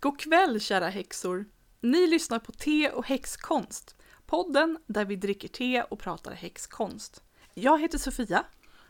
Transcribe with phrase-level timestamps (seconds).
[0.00, 1.44] God kväll kära häxor!
[1.80, 3.96] Ni lyssnar på Te och häxkonst.
[4.26, 7.22] Podden där vi dricker te och pratar häxkonst.
[7.54, 8.44] Jag heter Sofia.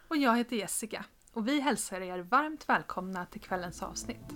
[0.09, 1.05] Och jag heter Jessica.
[1.33, 4.33] Och vi hälsar er varmt välkomna till kvällens avsnitt.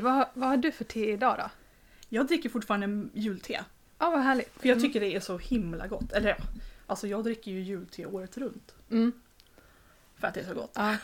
[0.00, 1.50] Vad, har- vad har du för te idag då?
[2.08, 3.64] Jag dricker fortfarande julte.
[3.98, 4.52] Ja, vad härligt.
[4.60, 6.12] För jag tycker det är så himla gott.
[6.12, 6.36] Eller ja,
[6.86, 8.74] alltså jag dricker ju julte året runt.
[8.90, 9.12] Mm.
[10.16, 10.72] För att det är så gott.
[10.74, 10.96] Ja.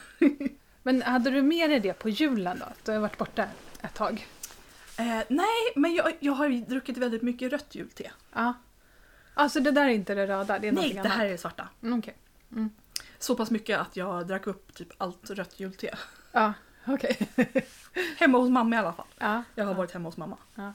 [0.83, 2.67] Men hade du med dig det på julen då?
[2.85, 3.49] Du har varit borta
[3.83, 4.27] ett tag.
[4.99, 8.11] Eh, nej, men jag, jag har ju druckit väldigt mycket rött julte.
[8.33, 8.55] Ja.
[9.35, 11.69] Alltså det där är inte det röda, det är Nej, det här är det svarta.
[11.83, 12.15] Mm, Okej.
[13.19, 15.95] Så pass mycket att jag drack upp typ allt rött julte.
[16.33, 16.53] Ja,
[16.87, 17.29] okej.
[18.19, 19.07] Hemma hos mamma i alla fall.
[19.19, 19.43] ja.
[19.55, 20.37] Jag har varit hemma hos mamma.
[20.55, 20.73] Ja.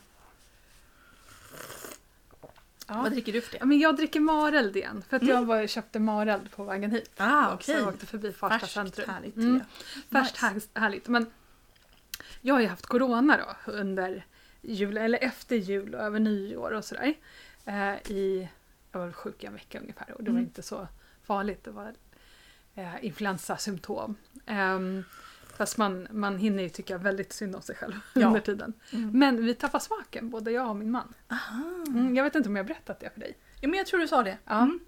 [2.87, 3.65] Vad dricker du för Ja, det?
[3.65, 5.03] men jag dricker Mareld igen.
[5.09, 5.35] För att Mm.
[5.35, 7.11] jag var, köpte Mareld på vägen hit.
[7.17, 9.09] Ah, Så jag åkte förbi Farsta Färskt centrum.
[9.09, 9.35] härligt.
[9.35, 9.61] Mm.
[10.11, 10.45] Färskt Nice.
[10.45, 11.07] härligt, härligt.
[11.07, 11.25] Men
[12.41, 14.25] jag har ju haft corona då under
[14.61, 17.13] jul, eller efter jul och över nyår och sådär.
[17.65, 18.49] Eh, i,
[18.91, 20.47] jag var sjuk i en vecka ungefär och det var Mm.
[20.49, 20.87] inte så
[21.23, 21.63] farligt.
[21.63, 21.93] Det var
[22.75, 24.15] eh, influensasymptom.
[24.47, 25.03] Um,
[25.59, 28.27] fast man, man hinner ju tycka väldigt synd om sig själv Ja.
[28.27, 28.73] under tiden.
[28.93, 29.19] Mm.
[29.19, 31.13] Men vi tappar smaken, både jag och min man.
[31.87, 33.37] Mm, jag vet inte om jag har berättat det för dig.
[33.61, 34.37] Ja, men jag tror du sa det.
[34.45, 34.61] Ja.
[34.61, 34.79] Mm.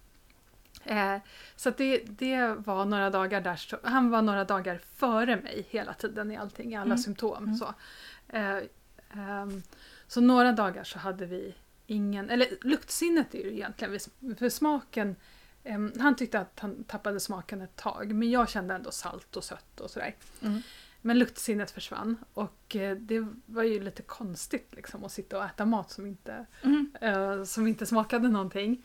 [0.84, 1.22] Eh,
[1.56, 5.94] så det, det var några dagar där, så- han var några dagar före mig hela
[5.94, 6.98] tiden i allting, i alla Mm.
[6.98, 7.44] symptom.
[7.44, 7.56] Mm.
[7.56, 7.74] Så.
[8.30, 8.58] Eh,
[9.14, 9.62] ehm,
[10.08, 11.56] så några dagar så hade vi
[11.88, 14.00] ingen, eller luktsinnet är ju egentligen,
[14.40, 15.16] för smaken,
[15.64, 19.44] ehm, han tyckte att han tappade smaken ett tag, men jag kände ändå salt och
[19.44, 20.16] sött och sådär.
[20.42, 20.62] Mm.
[21.02, 25.66] Men luktsinnet försvann och eh, det var ju lite konstigt liksom att sitta och äta
[25.66, 26.92] mat som inte Mm.
[27.02, 28.84] eh, som inte smakade någonting.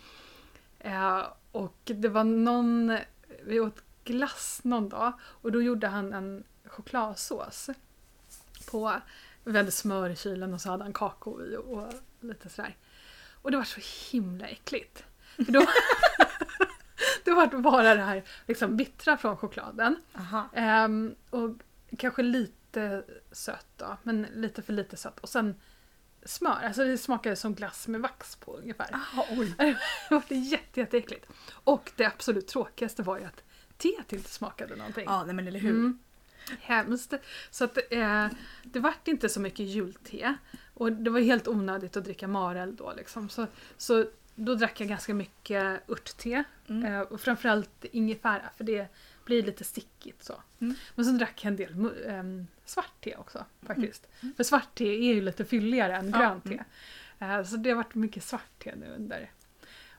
[0.79, 1.23] Eh,
[1.53, 2.99] och det var någon,
[3.45, 7.71] vi åt glass någon dag och då gjorde han en chokladsås.
[8.71, 9.01] På,
[9.45, 12.77] vi hade smör i kylen och så hade han kakao i och, och lite sådär.
[13.43, 13.81] Och det var så
[14.13, 15.05] himla äckligt.
[15.37, 15.61] För då,
[17.27, 19.97] det var bara det här liksom bittra från chokladen.
[20.53, 21.51] Ehm, och
[21.99, 25.21] kanske lite sött då, men lite för lite sött.
[25.21, 25.55] Och sen
[26.25, 28.95] smör, alltså det smakade som glass med vax på ungefär.
[28.95, 29.55] Aha, oj.
[30.09, 31.27] Det var jätte, jätteäckligt.
[31.53, 33.43] Och det absolut tråkigaste var ju att
[33.77, 35.05] teet inte smakade någonting.
[35.07, 35.71] Ja, nej men eller hur.
[35.71, 35.99] Mm.
[36.61, 37.15] Hemskt.
[37.51, 38.29] Så att, eh,
[38.63, 40.35] det vart inte så mycket julte.
[40.75, 42.93] Och det var helt onödigt att dricka Marel då.
[42.97, 43.29] Liksom.
[43.29, 44.05] Så, så
[44.37, 46.45] då drack jag ganska mycket örtte.
[46.69, 46.93] Mm.
[46.93, 48.89] Eh, och framförallt ingefära för det
[49.25, 50.43] blir lite stickigt så.
[50.61, 50.75] Mm.
[50.95, 54.09] Men så drack jag en del ehm, svart te också faktiskt.
[54.21, 54.35] Mm.
[54.35, 56.63] För svart te är ju lite fylligare än Ja, grönt te.
[57.19, 57.41] mm.
[57.41, 59.31] Eh, så det har varit mycket svart te nu under.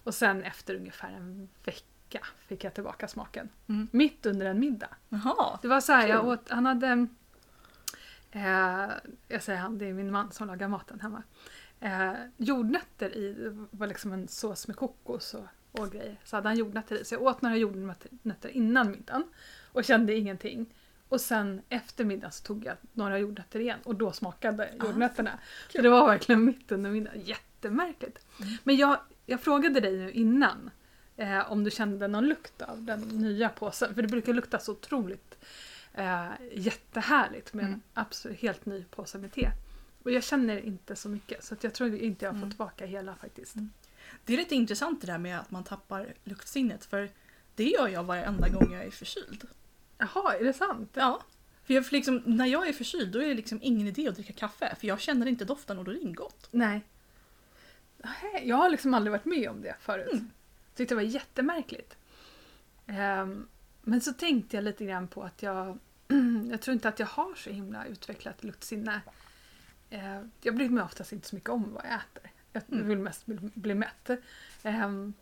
[0.04, 3.50] Och sen efter ungefär en vecka fick jag tillbaka smaken.
[3.68, 3.88] Mm.
[3.92, 4.90] Mitt under en middag.
[5.10, 5.60] Jaha.
[5.62, 7.08] Det var så här, jag åt, han hade...
[8.32, 8.90] Eh,
[9.28, 11.24] jag säger han, det är min man som lagar maten hemma.
[11.80, 15.46] Eh, jordnötter i, det var liksom en sås med kokos och,
[15.82, 16.20] och grejer.
[16.24, 17.06] Så hade han jordnötter i.
[17.06, 19.24] Så jag åt några jordnötter innan middagen
[19.72, 20.74] och kände ingenting.
[21.10, 25.40] Och sen efter middagen så tog jag några jordnötter igen och då smakade Ah, jordnötterna.
[25.72, 27.22] Så det var verkligen mitt under middagen.
[27.26, 28.26] Jättemärkligt.
[28.42, 28.54] Mm.
[28.64, 30.70] Men jag, jag frågade dig nu innan
[31.18, 33.96] eh, om du kände någon lukt av den nya påsen.
[33.96, 35.38] För det brukar lukta så otroligt
[35.94, 37.74] eh, jättehärligt med Mm.
[37.74, 39.50] en absolut helt ny påse med te.
[40.08, 42.50] Och jag känner inte så mycket så jag tror inte jag har fått Mm.
[42.52, 43.56] tillbaka hela faktiskt.
[43.56, 43.70] Mm.
[44.26, 47.10] Det är lite intressant det där med att man tappar luktsinnet för
[47.56, 49.48] det gör jag varenda gång jag är förkyld.
[49.98, 50.90] Jaha, är det sant?
[50.94, 51.22] Ja.
[51.64, 54.16] För jag, för liksom, när jag är förkyld då är det liksom ingen idé att
[54.16, 56.48] dricka kaffe för jag känner inte doften och då är det inte gott.
[56.52, 56.82] Nej.
[58.44, 60.14] Jag har liksom aldrig varit med om det förut.
[60.14, 60.30] Mm.
[60.76, 61.98] Tyckte det var jättemärkligt.
[62.88, 63.48] Ehm,
[63.82, 65.78] men så tänkte jag lite grann på att jag,
[66.52, 69.02] jag tror inte att jag har så himla utvecklat luktsinne.
[69.90, 72.32] Eh, jag bryr mig oftast inte så mycket om vad jag äter.
[72.54, 72.88] Jag Mm.
[72.88, 74.10] vill mest bli, bli mätt.
[74.64, 75.14] Ehm,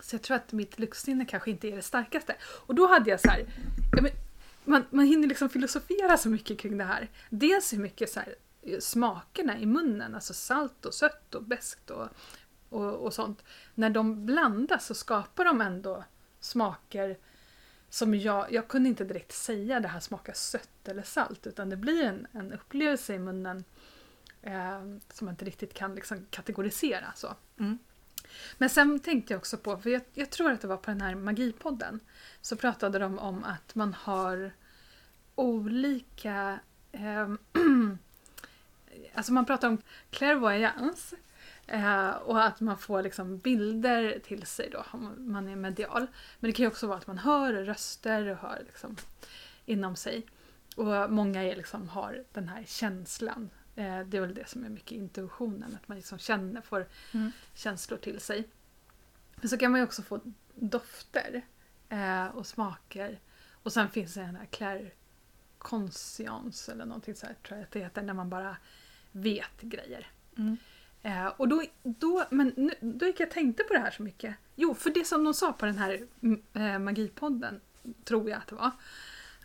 [0.00, 2.36] så jag tror att mitt luktsinne kanske inte är det starkaste.
[2.44, 3.46] Och då hade jag så här,
[3.92, 4.10] ja, men,
[4.64, 7.08] man, man hinner liksom filosofera så mycket kring det här.
[7.30, 11.90] Dels hur mycket så här, eh, smakerna i munnen, alltså salt och sött och beskt
[11.90, 12.08] och,
[12.68, 13.44] och, och sånt.
[13.74, 16.04] När de blandas så skapar de ändå
[16.40, 17.16] smaker
[17.94, 21.76] som jag, jag kunde inte direkt säga det här smakar sött eller salt utan det
[21.76, 23.64] blir en, en upplevelse i munnen
[24.42, 24.80] eh,
[25.12, 27.12] som man inte riktigt kan liksom kategorisera.
[27.14, 27.34] Så.
[27.58, 27.78] Mm.
[28.58, 31.00] Men sen tänkte jag också på, för jag, jag tror att det var på den
[31.00, 32.00] här magipodden,
[32.40, 34.52] så pratade de om att man har
[35.34, 36.58] olika...
[36.92, 37.38] ehm,
[39.14, 41.16] alltså man pratar om clairvoyance
[41.66, 46.06] eh, och att man får liksom bilder till sig då om man är medial.
[46.40, 48.96] Men det kan ju också vara att man hör röster och hör liksom
[49.64, 50.26] inom sig.
[50.76, 53.50] Och många är liksom har den här känslan.
[53.76, 57.32] Eh, det är väl det som är mycket intuitionen, att man liksom känner, får Mm.
[57.54, 58.48] känslor till sig.
[59.36, 60.20] Men så kan man ju också få
[60.54, 61.42] dofter
[61.88, 63.18] eh, och smaker.
[63.52, 64.94] Och sen finns det den här clair
[65.58, 68.56] conscience eller någonting så här, tror jag att det heter, när man bara
[69.12, 70.06] vet grejer.
[70.36, 70.56] Mm.
[71.04, 74.02] Eh, och då, då, men nu, då gick jag och tänkte på det här så
[74.02, 74.36] mycket.
[74.54, 77.60] Jo, för det som de sa på den här mm, eh, magipodden,
[78.04, 78.70] tror jag att det var,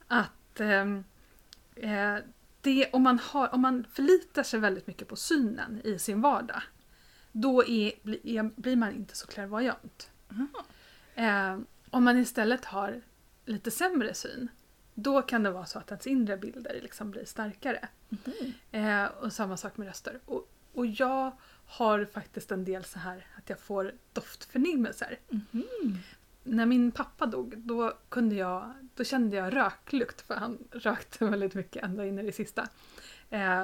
[0.08, 1.04] att ehm,
[1.76, 2.16] eh,
[2.62, 6.62] det, om, man har, om man förlitar sig väldigt mycket på synen i sin vardag,
[7.32, 10.12] då är, bli, är, blir man inte så klärvoajant.
[11.16, 11.58] Eh,
[11.90, 13.02] om man istället har
[13.46, 14.48] lite sämre syn,
[14.94, 17.88] då kan det vara så att ens inre bilder liksom blir starkare.
[18.10, 18.54] Mhm.
[18.72, 20.20] Eh, och samma sak med röster.
[20.26, 21.32] Och, och jag
[21.70, 25.20] har faktiskt en del så här att jag får doftförnimmelser.
[25.30, 25.98] Mhm.
[26.44, 31.54] När min pappa dog, då, kunde jag, då kände jag röklukt för han rökte väldigt
[31.54, 32.68] mycket ända in i det sista.
[33.30, 33.64] Eh,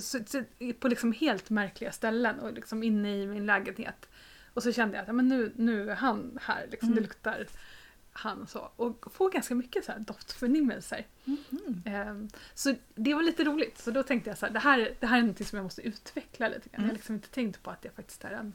[0.00, 0.42] så, så,
[0.80, 4.08] på liksom helt märkliga ställen och liksom inne i min lägenhet.
[4.54, 6.96] Och så kände jag att ja, men nu, nu är han här, liksom, Mm.
[6.96, 7.46] det luktar
[8.18, 8.70] han och så.
[8.76, 11.06] Och får ganska mycket så här doftförnimmelser.
[11.84, 13.78] Ehm, Så det var lite roligt.
[13.78, 15.82] Så då tänkte jag så här, det här, det här är något som jag måste
[15.82, 16.70] utveckla lite grann.
[16.72, 16.88] Jag Mm.
[16.90, 18.54] har liksom inte tänkt på att det faktiskt är en,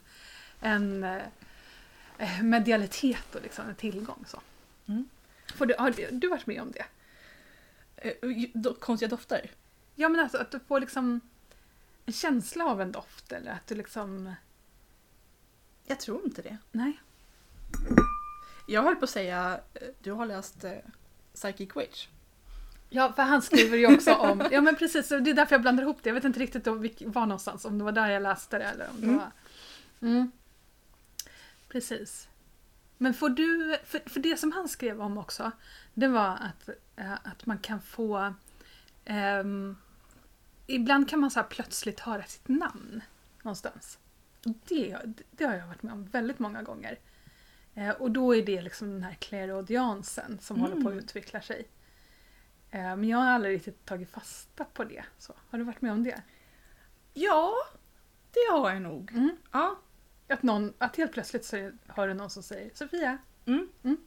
[0.60, 4.24] en eh, medialitet och liksom en tillgång.
[4.28, 4.42] Så.
[4.88, 5.10] Mm.
[5.56, 6.86] Får du, har du, varit med om det?
[7.96, 9.52] Eh, Konstiga dofter?
[9.96, 11.20] Ja men alltså att du får liksom
[12.06, 14.34] en känsla av en doft eller att du liksom...
[15.86, 16.58] Jag tror inte det.
[16.72, 17.00] Nej.
[18.72, 20.72] Jag höll på att säga, eh, du har läst eh,
[21.34, 22.08] Psychic Witch.
[22.90, 24.44] Ja, för han skriver ju också om...
[24.52, 26.10] Ja men precis, det är därför jag blandar ihop det.
[26.10, 26.74] Jag vet inte riktigt då
[27.06, 29.18] var någonstans, om det var där jag läste det eller om det Mm.
[29.18, 29.32] var...
[30.10, 30.32] Mm.
[31.70, 32.28] Precis.
[32.98, 33.78] Men får du...
[33.86, 35.52] För, för det som han skrev om också,
[35.94, 38.34] det var att, eh, att man kan få...
[39.06, 39.78] ehm,
[40.68, 43.02] ibland kan man så här plötsligt höra sitt namn
[43.42, 43.98] någonstans.
[44.44, 44.98] Det,
[45.32, 47.00] det har jag varit med om väldigt många gånger.
[47.76, 50.70] Eh, och då är det liksom den här clairaudiansen som Mm.
[50.72, 51.68] håller på att utveckla sig.
[52.72, 55.04] Eh, Men jag har aldrig riktigt tagit fasta på det.
[55.18, 56.22] Så, har du varit med om det?
[57.14, 57.54] Ja,
[58.32, 59.12] det har jag nog.
[59.12, 59.38] Mm.
[59.52, 59.80] Ja.
[60.28, 63.18] Att, någon, att helt plötsligt så hör du någon som säger Sofia.
[63.46, 63.68] Mm.
[63.84, 63.98] Mm.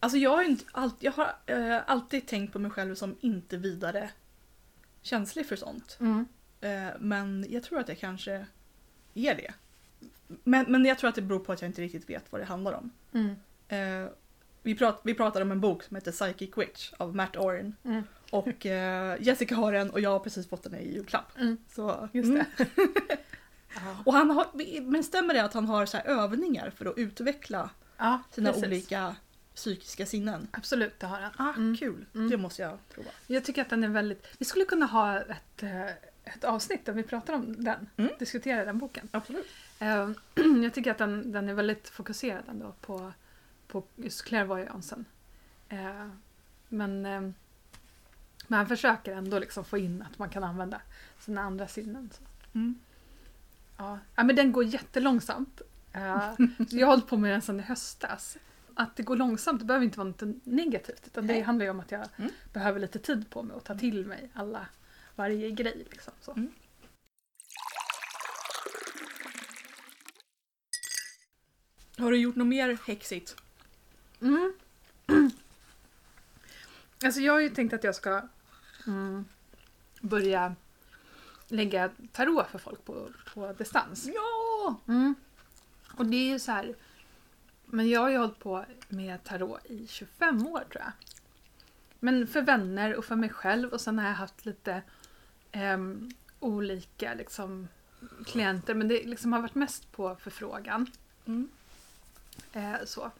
[0.00, 0.64] Alltså jag har, inte
[1.00, 4.10] jag har eh, alltid tänkt på mig själv som inte vidare
[5.02, 5.98] känslig för sånt.
[6.60, 8.46] Eh, men jag tror att jag kanske
[9.14, 9.54] är det.
[10.44, 12.44] Men, men jag tror att det beror på att jag inte riktigt vet vad det
[12.44, 12.90] handlar om.
[13.12, 13.34] Mm.
[13.68, 14.10] Eh,
[14.62, 17.76] vi, prat, vi pratade om en bok som heter Psychic Witch av Matt Oren.
[17.84, 18.02] Mm.
[18.30, 21.38] Och eh, Jessica har den och jag har precis fått den i julklapp.
[21.38, 21.56] Mm.
[21.68, 22.44] Så, Just mm.
[22.56, 22.66] det.
[24.04, 24.46] Och han har,
[24.80, 28.66] men stämmer det att han har så övningar för att utveckla ja, sina precis.
[28.66, 29.16] olika
[29.54, 30.48] psykiska sinnen?
[30.50, 31.32] Absolut, det har han.
[31.48, 31.76] Ah, Mm.
[31.76, 32.06] kul.
[32.14, 32.30] Mm.
[32.30, 33.10] Det måste jag prova.
[33.26, 34.26] Jag tycker att den är väldigt...
[34.38, 35.86] Vi skulle kunna ha ett, eh,
[36.24, 37.88] ett avsnitt där vi pratar om den.
[38.18, 39.08] Diskuterar den boken.
[39.12, 39.46] Absolut.
[39.84, 40.10] Eh,
[40.62, 43.12] Jag tycker att den, den är väldigt fokuserad ändå på,
[43.68, 45.04] på just clairvoyansen.
[45.68, 46.08] Eh,
[46.68, 47.02] Men,
[48.48, 50.80] men han försöker ändå liksom få in att man kan använda
[51.18, 52.10] sina andra sinnen.
[52.54, 52.74] Mm.
[53.76, 53.98] Ja.
[54.16, 55.62] ja, men den går jättelångsamt.
[56.70, 58.36] Jag har hållit på med den sedan i höstas.
[58.74, 61.06] Att det går långsamt det behöver inte vara något negativt.
[61.06, 62.30] Utan det handlar ju om att jag Mm.
[62.52, 64.66] behöver lite tid på mig och ta till mig alla,
[65.16, 65.86] varje grej.
[65.90, 66.32] Liksom, så.
[66.32, 66.50] Mm.
[71.98, 73.36] Har du gjort något mer häxigt?
[74.20, 74.52] Mm.
[77.04, 78.22] Alltså jag har ju tänkt att jag ska
[78.86, 79.24] mm,
[80.00, 80.54] börja
[81.48, 84.08] lägga tarot för folk på, på distans.
[84.14, 84.80] Ja!
[84.88, 85.14] Mm.
[85.96, 86.74] Och det är ju så här.
[87.64, 90.92] Men jag har ju hållit på med tarot i 25 år tror jag.
[92.00, 94.82] Men för vänner och för mig själv och sen har jag haft lite
[95.52, 96.10] ehm,
[96.40, 97.68] olika liksom,
[98.26, 100.86] klienter men det liksom har varit mest på förfrågan.
[101.26, 101.48] Mm.
[102.54, 103.10] Eh, så.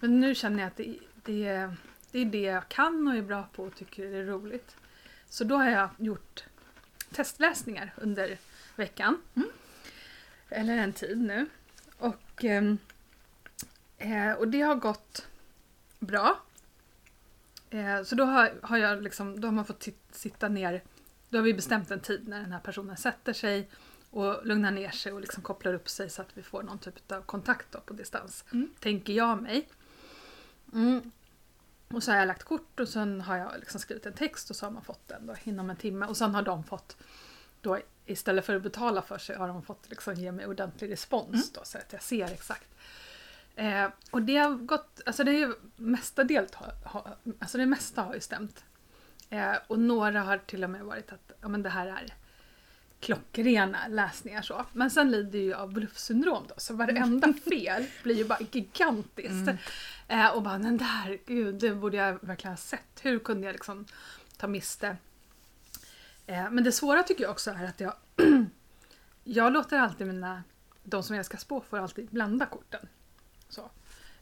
[0.00, 1.70] Men nu känner jag att det, det,
[2.10, 4.76] det är det jag kan och är bra på och tycker är roligt.
[5.28, 6.44] Så då har jag gjort
[7.10, 8.38] testläsningar under
[8.76, 9.22] veckan.
[9.34, 9.48] Mm.
[10.48, 11.46] Eller en tid nu.
[11.98, 12.78] Och, ehm,
[13.98, 15.26] eh, och det har gått
[15.98, 16.38] bra.
[17.70, 20.82] Eh, så då har, har, jag liksom, då har man fått sitta ner.
[21.28, 23.68] Då har vi bestämt en tid när den här personen sätter sig
[24.10, 27.12] och lugnar ner sig och liksom kopplar upp sig så att vi får någon typ
[27.12, 28.44] av kontakt på distans.
[28.52, 28.70] Mm.
[28.80, 29.68] Tänker jag mig.
[30.72, 31.10] Mm.
[31.88, 34.56] Och så har jag lagt kort och sen har jag liksom skrivit en text och
[34.56, 36.06] så har man fått den då inom en timme.
[36.06, 36.96] Och sen har de fått,
[37.60, 41.28] då istället för att betala för sig, har de fått liksom ge mig ordentlig respons
[41.28, 41.46] Mm.
[41.54, 42.68] då så att jag ser exakt.
[43.56, 46.52] Eh, och det har gått, alltså det är ju mestadels,
[47.38, 48.64] alltså det mesta har ju stämt.
[49.30, 52.14] Eh, och några har till och med varit att ja, men det här är
[53.00, 54.66] klockrena läsningar så.
[54.72, 59.30] Men sen lider ju av bluffsyndrom då, så varenda fel blir ju bara gigantiskt.
[59.30, 59.56] Mm.
[60.08, 63.00] Eh, och bara den där, gud, det borde jag verkligen ha sett.
[63.02, 63.86] Hur kunde jag liksom
[64.36, 64.96] ta miste?
[66.26, 67.94] Eh, men det svåra tycker jag också är att jag,
[69.24, 70.42] jag låter alltid mina,
[70.82, 72.88] de som jag ska spå får alltid blanda korten.
[73.48, 73.70] Så.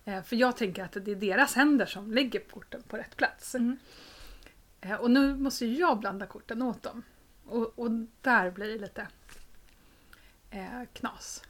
[0.04, 3.54] Eh, för jag tänker att det är deras händer som lägger korten på rätt plats.
[3.54, 3.76] Mm.
[4.80, 7.02] Eh, och nu måste ju jag blanda korten åt dem.
[7.46, 9.08] Och, och där blir det lite
[10.50, 11.42] eh, knas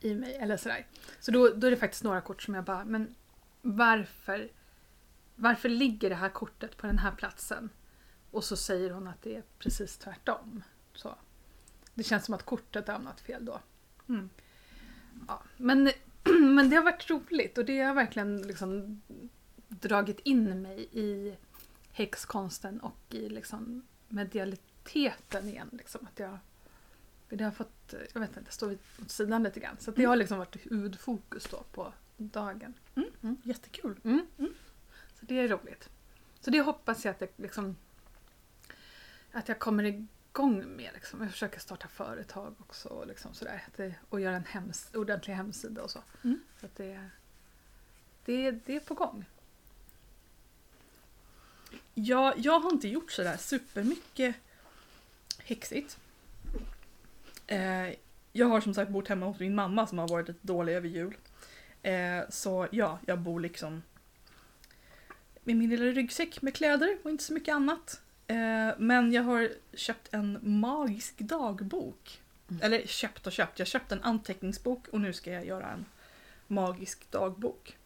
[0.00, 0.34] i mig.
[0.34, 0.86] Eller sådär.
[1.20, 3.14] Så då, då är det faktiskt några kort som jag bara, men
[3.62, 4.50] varför,
[5.36, 7.70] varför ligger det här kortet på den här platsen?
[8.30, 10.62] Och så säger hon att det är precis tvärtom.
[10.94, 11.14] Så.
[11.94, 13.60] Det känns som att kortet har hamnat fel då.
[14.08, 14.30] Mm.
[15.28, 15.90] Ja, men,
[16.54, 19.02] men det har varit roligt och det har verkligen liksom
[19.68, 21.36] dragit in mig i
[21.92, 23.82] häxkonsten och i liksom
[24.94, 25.68] medialiteten igen.
[25.72, 26.38] Liksom, att jag,
[27.28, 29.76] det har fått, jag vet inte, stå vid- åt sidan lite grann.
[29.80, 32.74] Så det har liksom varit huvudfokus då på dagen.
[33.42, 34.00] Jättekul.
[34.04, 34.26] Mm.
[35.14, 35.88] Så det är roligt.
[36.40, 37.76] Så det hoppas jag att det liksom
[39.32, 40.90] att jag kommer igång med.
[40.94, 41.20] Liksom.
[41.22, 45.82] Jag försöker starta företag också och, liksom sådär, det, och göra en hems, ordentlig hemsida
[45.82, 46.02] och så.
[46.24, 46.40] Mm.
[46.60, 47.10] så att det,
[48.24, 49.24] det, det är på gång.
[51.94, 54.36] Jag, jag har inte gjort sådär supermycket
[55.48, 55.98] häxigt.
[57.46, 57.94] Eh,
[58.32, 60.88] jag har som sagt bott hemma hos min mamma som har varit lite dålig över
[60.88, 61.16] jul.
[61.82, 63.82] Eh, så ja, jag bor liksom
[65.44, 68.00] med min lilla ryggsäck med kläder och inte så mycket annat.
[68.26, 72.20] Eh, men jag har köpt en magisk dagbok.
[72.50, 72.62] Mm.
[72.62, 75.84] Eller köpt och köpt, jag köpte en anteckningsbok och nu ska jag göra en
[76.46, 77.76] magisk dagbok.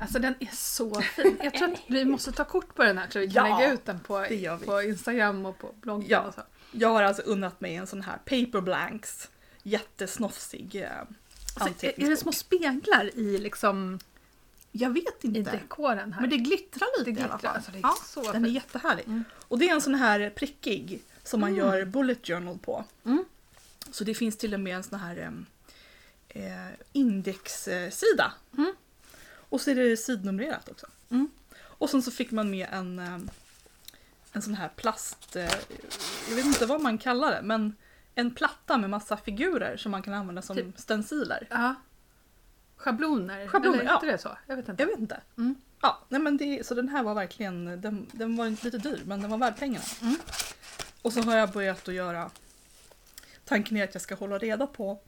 [0.00, 1.38] Alltså den är så fin.
[1.42, 3.72] Jag tror att vi måste ta kort på den här så vi kan Ja, lägga
[3.72, 4.26] ut den på,
[4.64, 6.06] på Instagram och på bloggen.
[6.08, 6.20] Ja.
[6.20, 6.40] Och så.
[6.72, 9.28] Jag har alltså unnat mig en sån här paper blanks,
[9.62, 10.90] jättesnofsig eh,
[11.60, 13.98] Alltså, är, det små speglar i, liksom,
[14.72, 15.50] Jag vet i inte.
[15.50, 16.20] dekoren här?
[16.20, 17.56] Men det glittrar lite Det i alla glittrar, fall.
[17.56, 19.04] alltså, det är ja, så den är jättehärlig.
[19.06, 19.24] Mm.
[19.34, 21.58] Och det är en sån här prickig som man Mm.
[21.66, 22.84] gör bullet journal på.
[23.04, 23.24] Mm.
[23.90, 25.32] Så det finns till och med en sån här
[26.28, 28.32] eh, indexsida.
[28.58, 28.72] Mm.
[29.30, 30.86] Och så är det sidnumrerat också.
[31.10, 31.28] Mm.
[31.60, 33.30] Och sen så fick man med en,
[34.32, 35.50] en sån här plast, eh,
[36.28, 37.76] jag vet inte vad man kallar det, men
[38.14, 40.78] en platta med massa figurer som man kan använda som Typ.
[40.78, 41.46] stenciler.
[41.50, 41.74] Ja.
[42.76, 43.48] Schabloner?
[43.48, 44.00] Schabloner, Eller ja.
[44.02, 44.38] det så?
[44.46, 44.82] Jag vet inte.
[44.82, 45.20] Jag vet inte.
[45.36, 45.54] Mm.
[45.80, 49.02] Ja, nej men det, så den här var verkligen, den, den var inte lite dyr
[49.06, 49.84] men den var värd pengarna.
[50.02, 50.16] Mm.
[51.02, 52.30] Och så har jag börjat att göra,
[53.44, 55.00] tanken är att jag ska hålla reda på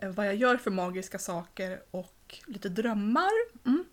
[0.00, 3.30] eh, vad jag gör för magiska saker och lite drömmar.
[3.64, 3.84] Mm.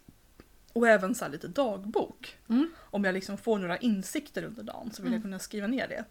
[0.73, 2.37] Och även så lite dagbok.
[2.49, 2.69] Mm.
[2.79, 5.23] Om jag liksom får några insikter under dagen så vill jag Mm.
[5.23, 6.05] kunna skriva ner det.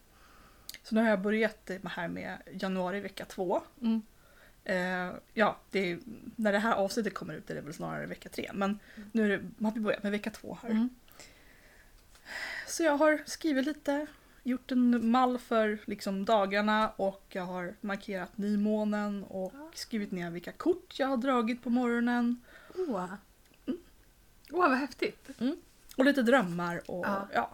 [0.83, 3.63] Så nu har jag börjat här med januari vecka två.
[3.83, 4.03] Mm.
[4.65, 5.99] Eh, ja, det är,
[6.37, 8.51] när det här avsnittet kommer ut är det väl snarare vecka tre.
[8.55, 8.79] Men
[9.13, 10.71] nu är det, har vi börjat med vecka två här.
[10.71, 10.89] Mm.
[12.67, 14.07] Så jag har skrivit lite,
[14.43, 20.53] gjort en mall för liksom dagarna och jag har markerat nymånen och skrivit ner vilka
[20.53, 22.43] kort jag har dragit på morgonen.
[24.53, 25.29] Åh, Åh, vad häftigt.
[25.97, 27.29] Och lite drömmar och Ja.
[27.33, 27.51] ja.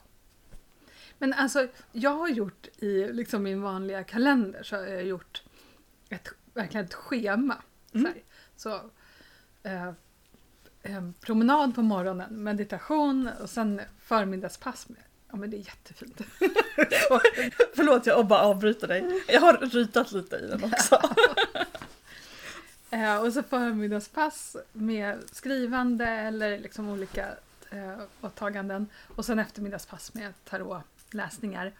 [1.18, 5.42] Men alltså, jag har gjort i liksom min vanliga kalender så har jag gjort
[6.08, 7.56] ett, verkligen ett schema.
[7.94, 8.12] Mm.
[8.56, 8.80] Så,
[9.62, 9.92] eh,
[11.20, 14.88] promenad på morgonen, meditation och sen förmiddagspass.
[14.88, 16.20] Med, ja men det är jättefint.
[17.74, 19.24] Förlåt jag bara avbryter dig.
[19.28, 21.00] Jag har ritat lite i den också.
[22.94, 27.28] Eh, och så förmiddagspass med skrivande eller liksom olika
[27.70, 28.86] eh, åtaganden.
[29.16, 31.72] Och sen eftermiddagspass med tarotläsningar.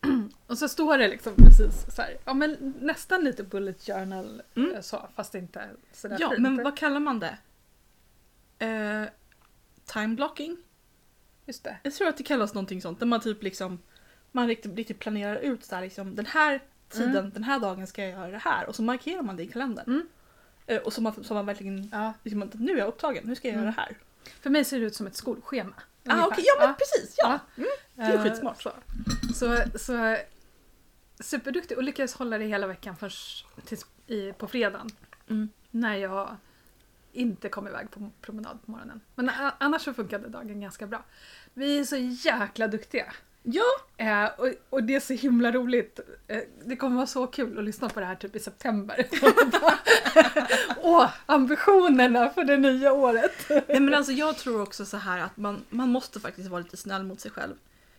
[0.46, 4.74] och så står det liksom precis så här, ja men nästan lite bullet journal Mm.
[4.74, 6.40] eh, så, fast inte sådär ja, fint.
[6.40, 7.36] men vad kallar man det?
[8.58, 9.08] Eh,
[9.84, 10.56] time blocking?
[11.46, 11.76] Just det.
[11.82, 12.98] Jag tror att det kallas någonting sånt.
[12.98, 13.78] Där man typ liksom
[14.32, 17.30] man riktigt, riktigt planerar ut så här, liksom, den här tiden, Mm.
[17.30, 18.68] den här dagen ska jag göra det här.
[18.68, 19.86] Och så markerar man det i kalendern.
[19.86, 20.06] Mm.
[20.66, 22.12] Eh, och så man, så man verkligen, Ja.
[22.22, 23.64] liksom, nu är jag upptagen, nu ska jag Mm.
[23.64, 23.96] göra det här.
[24.40, 25.74] För mig ser det ut som ett skolschema.
[26.08, 27.38] Ah, okej, ja men precis, ja.
[27.56, 27.64] Ja.
[27.94, 28.62] det är Eh, skitsmart.
[28.62, 28.72] Så,
[29.34, 30.16] så, så
[31.20, 34.88] superduktig och lyckades hålla det hela veckan först tills i, på fredagen.
[35.30, 35.48] Mm.
[35.70, 36.36] När jag
[37.12, 39.00] inte kom iväg på promenad på morgonen.
[39.14, 41.04] Men annars så funkade dagen ganska bra.
[41.54, 43.12] Vi är så jäkla duktiga.
[43.46, 43.64] Ja!
[43.96, 46.00] Eh, och, och det är så himla roligt.
[46.28, 49.06] Eh, det kommer vara så kul att lyssna på det här typ i september.
[50.82, 53.32] Åh, ambitionerna för det nya året!
[53.48, 56.76] Nej men alltså jag tror också så här att man, man måste faktiskt vara lite
[56.76, 57.54] snäll mot sig själv.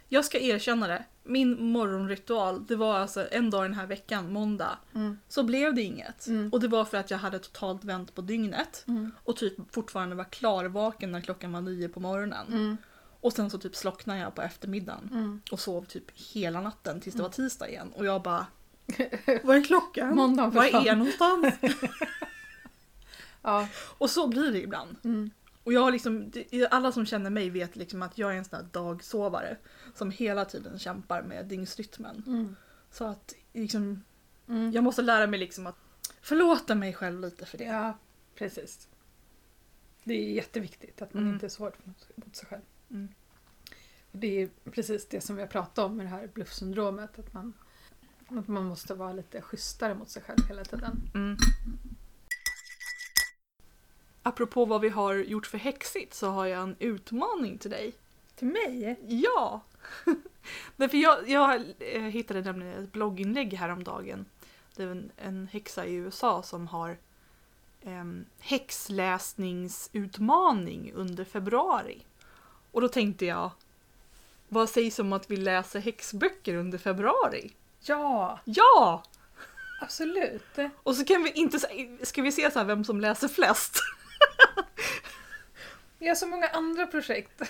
[0.10, 1.04] Jag ska erkänna det.
[1.24, 5.18] Min morgonritual, det var alltså en dag den här veckan, måndag, Mm.
[5.30, 6.28] så blev det inget.
[6.28, 6.50] Mm.
[6.50, 8.84] Och det var för att jag hade totalt vänt på dygnet.
[8.88, 9.12] Mm.
[9.24, 12.78] Och typ fortfarande var klarvaken när klockan var nio på morgonen.
[13.26, 13.28] Mm.
[13.28, 15.10] Och sen så typ slocknade jag på eftermiddagen.
[15.12, 15.42] Mm.
[15.52, 17.92] Och sov typ hela natten tills det var tisdag igen.
[17.96, 18.48] Och jag bara...
[19.44, 20.16] Vad är klockan?
[20.16, 21.54] Måndagen Var är jag någonstans?
[23.42, 23.68] Ja.
[23.98, 24.96] och så blir det ibland.
[25.04, 25.32] Mm.
[25.64, 26.32] Och jag liksom,
[26.72, 29.58] alla som känner mig vet liksom att jag är en sån här dagsovare.
[29.96, 32.24] Som hela tiden kämpar med dygnsrytmen.
[32.28, 32.56] Mm.
[32.92, 34.04] Så att liksom,
[34.48, 34.72] Mm.
[34.72, 35.76] jag måste lära mig liksom att
[36.22, 37.64] förlåta mig själv lite för det.
[37.64, 37.98] Ja,
[38.36, 38.88] precis.
[40.04, 41.34] Det är jätteviktigt att man Mm.
[41.34, 41.74] inte är så hård
[42.16, 42.62] mot sig själv.
[42.92, 43.08] Mm.
[44.12, 47.20] Det är precis det som vi har pratat om med det här bluffsyndromet.
[47.20, 47.54] Att man,
[48.28, 51.02] att man måste vara lite schysstare mot sig själv hela tiden.
[51.14, 51.38] Mm.
[54.24, 57.94] Apropå vad vi har gjort för häxigt så har jag en utmaning till dig.
[58.36, 59.00] Till mig?
[59.08, 59.62] Ja!
[60.76, 64.26] Därför jag, jag eh, hittade nämligen ett blogginlägg häromdagen.
[64.76, 66.98] Det är en, en häxa i USA som har
[67.82, 72.06] em, häxläsningsutmaning under februari.
[72.76, 73.52] Och då tänkte jag,
[74.48, 77.52] vad sägs om att vi läser häxböcker under februari?
[77.80, 79.04] Ja, Ja!
[79.82, 80.58] absolut.
[80.84, 81.60] Och så kan vi inte,
[82.06, 83.80] ska vi se så här vem som läser flest?
[86.00, 87.42] Vi har så många andra projekt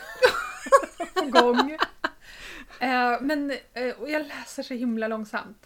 [1.13, 1.71] på gång.
[2.79, 5.65] Eh, men eh, och jag läser så himla långsamt.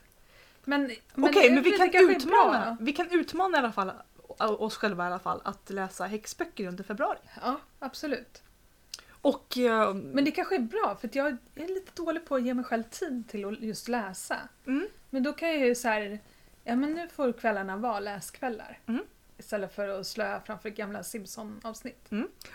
[0.64, 2.78] Men, Okej, jag men vi kan, utmana, bra.
[2.80, 3.92] vi kan utmana i alla fall
[4.38, 7.20] oss själva i alla fall att läsa häxböcker under februari.
[7.42, 8.44] Ja, absolut.
[9.22, 9.58] Och...
[9.58, 12.66] eh, Men det kanske är bra för jag är lite dålig på att ge mig
[12.66, 14.38] själv tid till att just läsa.
[14.68, 14.88] Mm.
[15.10, 16.20] Men då kan jag ju så här,
[16.64, 18.80] ja men nu får kvällarna vara läskvällar.
[18.86, 19.04] Mm.
[19.38, 22.10] Istället för att slöa framför gamla Simpson-avsnitt.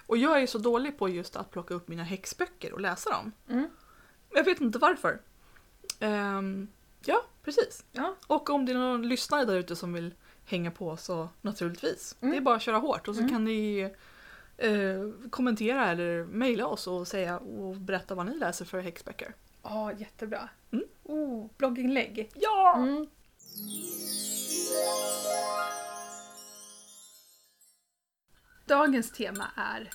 [0.07, 3.33] Och jag är så dålig på just att plocka upp mina häxböcker och läsa dem.
[3.48, 3.68] Mm.
[4.35, 5.20] Jag vet inte varför.
[6.00, 6.68] Ehm,
[7.05, 7.85] ja, precis.
[7.92, 8.14] Ja.
[8.27, 12.16] Och om det är någon lyssnare där ute som vill hänga på så naturligtvis.
[12.20, 12.33] Mm.
[12.33, 13.31] Det är bara att köra hårt och så Mm.
[13.33, 13.90] kan ni
[14.57, 19.35] eh, kommentera eller mejla oss och säga och berätta vad ni läser för häxböcker.
[19.62, 20.49] Ja, jättebra.
[20.71, 20.85] Mm.
[21.03, 22.31] Oh, blogginlägg.
[22.35, 22.77] Ja!
[22.77, 23.07] Mm.
[28.67, 29.90] Dagens tema är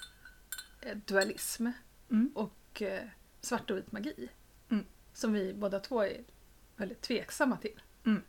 [0.81, 1.67] eh, dualism
[2.11, 2.31] Mm.
[2.35, 3.03] och eh,
[3.41, 4.29] svart och vit magi.
[4.69, 4.85] Mm.
[5.13, 6.23] Som vi båda två är
[6.75, 7.81] väldigt tveksamma till.
[8.05, 8.21] Mm.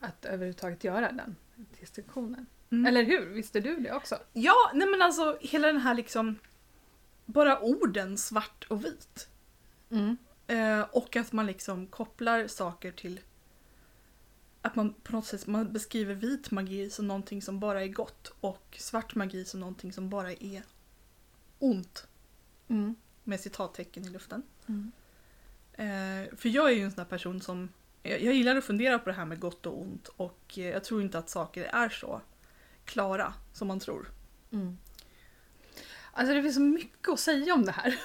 [0.00, 1.36] Att överhuvudtaget göra den
[1.80, 2.46] distinktionen.
[2.70, 2.86] Mm.
[2.86, 3.26] Eller hur?
[3.26, 4.18] Visste du det också?
[4.32, 6.38] Ja, nej men alltså hela den här liksom
[7.24, 9.28] bara orden svart och vit.
[9.90, 10.16] Mm.
[10.46, 13.20] Eh, och att man liksom kopplar saker till
[14.62, 18.32] att man på något sätt man beskriver vit magi som någonting som bara är gott
[18.40, 20.62] och svart magi som någonting som bara är
[21.58, 22.06] ont.
[22.68, 22.94] Mm.
[23.24, 24.42] Med citattecken i luften.
[24.66, 24.92] Mm.
[25.72, 27.68] Eh, för jag är ju en sån där person som
[28.04, 30.84] jag, jag gillar att fundera på det här med gott och ont och eh, jag
[30.84, 32.20] tror inte att saker är så
[32.84, 34.08] klara som man tror.
[34.52, 34.78] Mm.
[36.12, 38.00] Alltså det finns så mycket att säga om det här.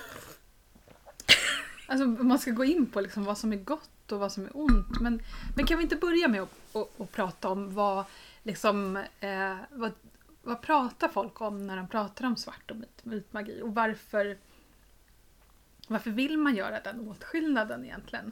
[1.88, 4.57] Alltså man ska gå in på liksom vad som är gott och vad som är
[4.57, 4.99] ont.
[5.01, 5.21] Men,
[5.55, 8.05] men kan vi inte börja med att, att, att prata om vad,
[8.43, 9.91] liksom, eh, vad,
[10.43, 13.62] vad pratar folk om när de pratar om svart och vit, vit magi?
[13.62, 14.38] Och varför,
[15.88, 18.31] varför vill man göra den åtskillnaden egentligen?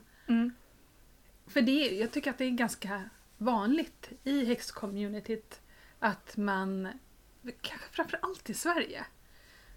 [1.48, 5.62] För det, jag tycker att det är ganska vanligt i häxcommunityt
[6.00, 6.88] att man,
[7.62, 9.06] kanske framförallt i Sverige,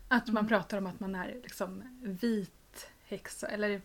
[0.08, 0.48] att man Mm.
[0.48, 1.82] pratar om att man är liksom
[2.20, 3.82] vit häxa eller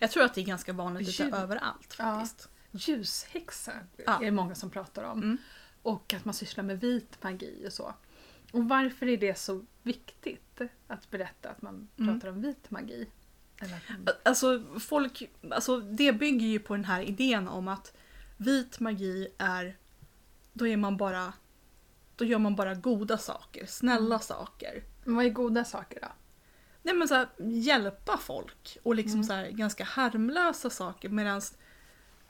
[0.00, 1.34] Jag tror att det är ganska vanligt lite Ljud.
[1.34, 2.04] överallt Ja.
[2.04, 2.48] faktiskt.
[2.72, 3.72] ljushäxa
[4.06, 4.18] Ja.
[4.20, 5.22] är det många som pratar om.
[5.22, 5.38] Mm.
[5.82, 7.94] Och att man sysslar med vit magi och så.
[8.52, 12.14] Och varför är det så viktigt att berätta att man Mm.
[12.20, 13.06] pratar om vit magi?
[14.22, 17.92] Alltså, folk, alltså det bygger ju på den här idén om att
[18.36, 19.76] vit magi är,
[20.52, 21.32] då är man bara,
[22.16, 24.82] då gör man bara goda saker, snälla saker.
[25.04, 26.08] Men vad är goda saker då?
[26.82, 29.24] Nej men så här, hjälpa folk och liksom Mm.
[29.24, 31.42] så här, ganska harmlösa saker medan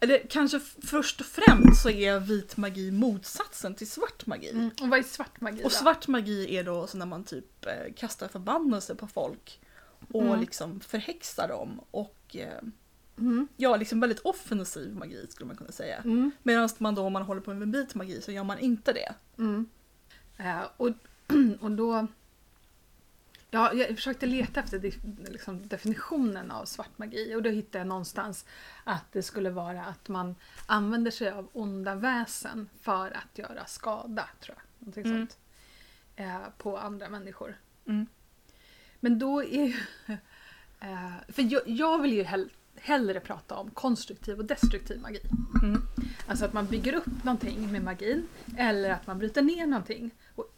[0.01, 4.51] eller kanske först och främst så är vit magi motsatsen till svart magi.
[4.51, 4.71] Mm.
[4.83, 5.71] Och vad är svart magi Och då?
[5.71, 9.61] svart magi är då så när man typ eh, kastar förbannelse på folk
[10.13, 10.41] och Mm.
[10.41, 12.59] liksom förhäxar dem och eh,
[13.19, 13.49] Mm.
[13.57, 15.97] ja, liksom väldigt offensiv magi skulle man kunna säga.
[15.97, 16.31] Mm.
[16.43, 19.15] Medan man då om man håller på med vit magi så gör man inte det.
[19.39, 19.69] Mm.
[20.37, 20.89] Eh, och
[21.61, 22.07] och då...
[23.53, 24.93] Ja, jag försökte leta efter de-
[25.33, 28.45] liksom, definitionen av svart magi och då hittade jag någonstans
[28.85, 30.35] att det skulle vara att man
[30.67, 34.87] använder sig av onda väsen för att göra skada, tror jag.
[34.87, 35.19] Någonting Mm.
[35.19, 35.39] sånt.
[36.17, 37.57] Eh, på andra människor.
[37.87, 38.07] Mm.
[39.01, 39.77] Men då är ju...
[40.83, 45.21] Eh, för jag, jag vill ju hell, hellre prata om konstruktiv och destruktiv magi.
[45.63, 45.83] Mm.
[46.27, 50.11] Alltså att man bygger upp någonting med magin eller att man bryter ner någonting.
[50.35, 50.55] Och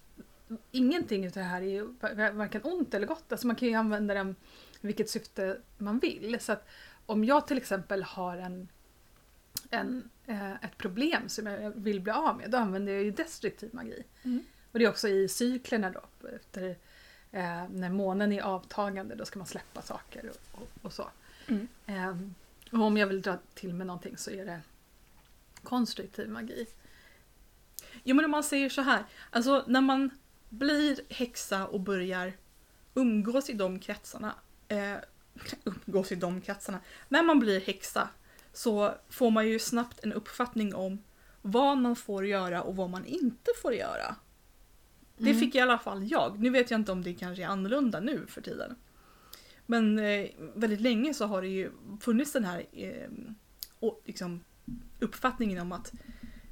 [0.70, 3.32] ingenting av det här är ju va- varken ont eller gott.
[3.32, 4.30] Alltså man kan ju använda den
[4.80, 6.36] i vilket syfte man vill.
[6.40, 6.68] Så att
[7.06, 8.68] om jag till exempel har en,
[9.70, 13.70] en, eh, ett problem som jag vill bli av med, då använder jag ju destruktiv
[13.74, 14.04] magi.
[14.22, 14.44] Mm.
[14.72, 16.28] Och det är också i cyklerna då.
[16.28, 16.76] Efter,
[17.32, 21.08] eh, när månen är avtagande, då ska man släppa saker och, och, och så.
[21.46, 21.68] Mm.
[21.86, 22.34] Ehm,
[22.72, 24.60] och om jag vill dra till med någonting så är det
[25.62, 26.66] konstruktiv magi.
[28.04, 30.10] Jo men om man säger så här, alltså när man
[30.48, 32.32] blir häxa och börjar
[32.94, 34.34] umgås i de kretsarna,
[34.68, 34.96] eh,
[35.64, 38.08] umgås i de kretsarna, när man blir häxa
[38.52, 41.02] så får man ju snabbt en uppfattning om
[41.42, 44.16] vad man får göra och vad man inte får göra.
[45.22, 45.40] Det Mm.
[45.40, 46.40] fick i alla fall jag.
[46.40, 48.74] Nu vet jag inte om det kanske är annorlunda nu för tiden.
[49.66, 53.08] Men eh, väldigt länge så har det ju funnits den här eh,
[53.80, 54.40] och, liksom,
[55.00, 55.92] uppfattningen om att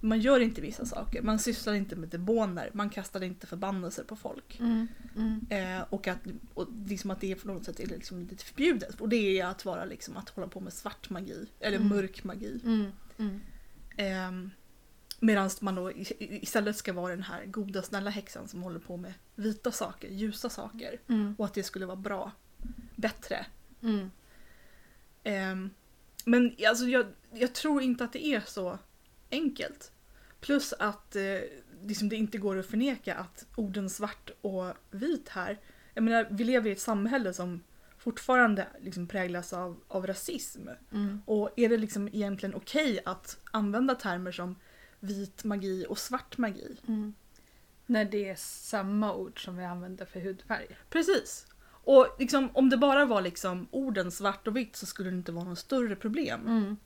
[0.00, 1.22] man gör inte vissa saker.
[1.22, 2.70] Man sysslar inte med demoner.
[2.72, 4.60] Man kastar inte förbannelser på folk.
[4.60, 4.88] Mm.
[5.16, 5.46] Mm.
[5.50, 6.18] Eh, och att,
[6.54, 9.00] och liksom att det på något sätt är liksom lite förbjudet.
[9.00, 11.46] Och det är att vara liksom att hålla på med svart magi.
[11.60, 11.88] Eller Mm.
[11.88, 12.60] mörk magi.
[13.96, 14.30] Eh,
[15.22, 19.14] Medan man då istället ska vara den här goda snälla häxan som håller på med
[19.34, 21.00] vita saker, ljusa saker.
[21.08, 21.34] Mm.
[21.38, 22.32] Och att det skulle vara bra.
[22.96, 23.46] Bättre.
[23.82, 24.10] Mm.
[25.22, 25.70] Ehm,
[26.24, 28.78] men alltså, jag, jag tror inte att det är så
[29.30, 29.92] enkelt.
[30.40, 31.38] Plus att eh,
[31.86, 35.58] liksom det inte går att förneka att orden svart och vit här,
[35.94, 37.62] jag menar vi lever i ett samhälle som
[37.98, 40.68] fortfarande liksom präglas av, av rasism.
[40.92, 41.22] Mm.
[41.26, 44.56] Och är det liksom egentligen okej att använda termer som
[45.00, 46.76] vit magi och svart magi?
[46.88, 47.14] Mm.
[47.86, 50.66] När det är samma ord som vi använder för hudfärg.
[50.90, 51.46] Precis.
[51.84, 55.32] Och liksom, om det bara var liksom orden svart och vitt så skulle det inte
[55.32, 56.46] vara något större problem.
[56.46, 56.76] Mm.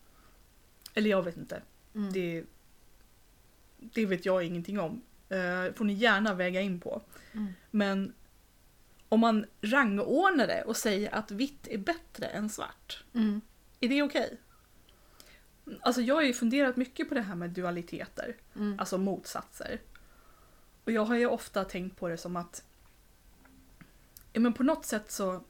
[0.94, 1.62] Eller jag vet inte.
[1.94, 2.12] Mm.
[2.12, 2.44] Det,
[3.78, 5.02] det vet jag ingenting om.
[5.32, 7.02] Uh, får ni gärna väga in på.
[7.32, 7.52] Mm.
[7.70, 8.14] Men
[9.08, 13.04] om man rangordnar det och säger att vitt är bättre än svart.
[13.14, 13.40] Mm.
[13.80, 14.38] Är det okej?
[15.80, 18.36] Alltså jag har ju funderat mycket på det här med dualiteter.
[18.56, 18.78] Mm.
[18.78, 19.80] Alltså motsatser.
[20.84, 22.64] Och jag har ju ofta tänkt på det som att
[24.32, 25.44] ja, men på något sätt så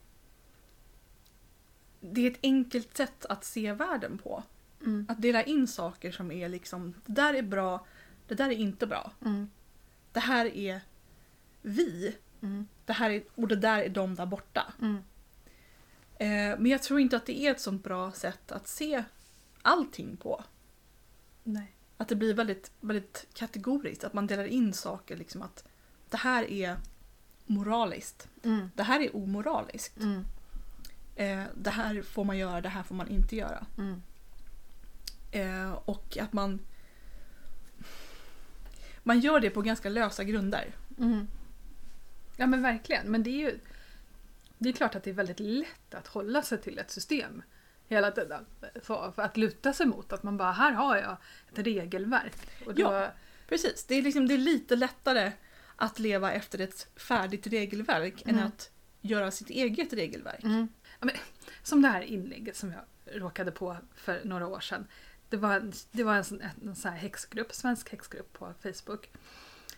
[2.00, 4.42] det är ett enkelt sätt att se världen på.
[4.80, 5.06] Mm.
[5.08, 7.86] Att dela in saker som är liksom, det där är bra,
[8.28, 9.12] det där är inte bra.
[9.24, 9.50] Mm.
[10.12, 10.80] Det här är
[11.62, 12.68] vi, Mm.
[12.84, 14.72] det här är, och det där är de där borta.
[14.80, 14.96] Mm.
[16.18, 19.04] Eh, men jag tror inte att det är ett sånt bra sätt att se
[19.64, 20.44] allting på.
[21.42, 21.76] Nej.
[21.96, 25.64] Att det blir väldigt, väldigt kategoriskt, att man delar in saker liksom att
[26.10, 26.76] det här är
[27.46, 28.70] moraliskt, Mm.
[28.74, 29.96] det här är omoraliskt.
[30.00, 30.24] Mm.
[31.16, 33.66] Eh, det här får man göra, det här får man inte göra.
[33.78, 34.02] Mm.
[35.32, 36.60] Eh, och att man
[39.02, 40.74] man gör det på ganska lösa grunder.
[40.98, 41.26] Mm.
[42.36, 43.06] Ja men verkligen.
[43.06, 43.58] Men det är ju
[44.58, 47.42] det är klart att det är väldigt lätt att hålla sig till ett system
[47.88, 48.46] hela tiden.
[48.82, 51.16] Så, för att luta sig mot att man bara, här har jag
[51.52, 52.36] ett regelverk.
[52.66, 53.12] Och då, Ja.
[53.48, 55.32] Precis, det är, liksom, det är lite lättare
[55.76, 58.46] att leva efter ett färdigt regelverk än Mm.
[58.46, 58.70] att
[59.00, 60.44] göra sitt eget regelverk.
[60.44, 60.68] Mm.
[61.00, 61.14] Ja, men,
[61.62, 62.82] som det här inlägget som jag
[63.22, 64.86] råkade på för några år sedan.
[65.28, 69.10] Det var en, det var en, sån- en, sån här häxgrupp, svensk häxgrupp på Facebook.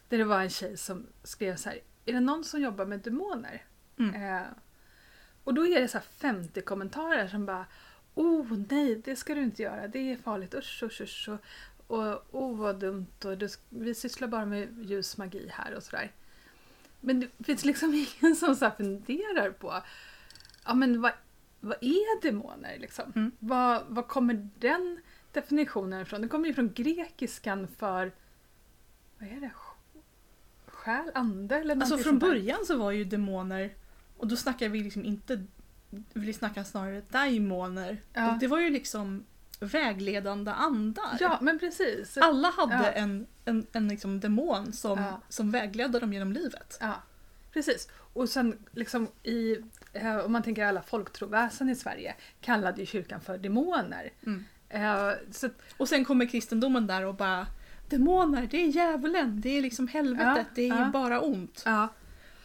[0.08, 3.00] Där det var en tjej som skrev så här, är det någon som jobbar med
[3.00, 3.64] demoner?
[3.98, 4.14] Mm.
[4.36, 4.46] Eh,
[5.44, 7.66] och då är det så här 50 kommentarer som bara
[8.16, 9.88] Oh nej, det ska du inte göra.
[9.88, 10.54] Det är farligt.
[10.54, 11.28] Usch, usch, usch.
[11.28, 11.38] Och,
[11.86, 13.24] och oh vad dumt.
[13.24, 16.12] Och du, vi sysslar bara med ljus magi här och sådär.
[17.00, 19.82] Men det finns liksom ingen som så funderar på
[20.66, 21.12] ja, men vad,
[21.60, 23.12] vad är demoner liksom?
[23.16, 23.32] Mm.
[23.38, 25.00] Vad, vad kommer den
[25.32, 26.20] definitionen ifrån?
[26.20, 28.12] Den kommer ju från grekiskan för
[29.18, 29.50] vad är det?
[30.66, 33.74] Själ, ande eller Alltså från början så var ju demoner,
[34.16, 35.44] och då snackar vi liksom inte,
[36.14, 38.02] vi snackar snarare daimoner.
[38.12, 38.36] Ja.
[38.40, 39.24] Det var ju liksom
[39.60, 41.16] vägledande andar.
[41.20, 42.16] Ja, men precis.
[42.18, 42.90] Alla hade Ja.
[42.90, 45.20] en, en, en liksom demon som, Ja.
[45.28, 46.78] som vägledde dem genom livet.
[46.80, 46.94] Ja,
[47.52, 47.88] precis.
[48.12, 49.56] Och sen liksom i,
[49.92, 54.12] eh, om man tänker alla folktroväsen i Sverige, kallade ju kyrkan för demoner.
[54.26, 54.44] Mm.
[54.68, 57.46] Eh, så, Och sen kommer kristendomen där och bara
[57.88, 61.64] demoner, det är djävulen, det är liksom helvetet, det är bara ont.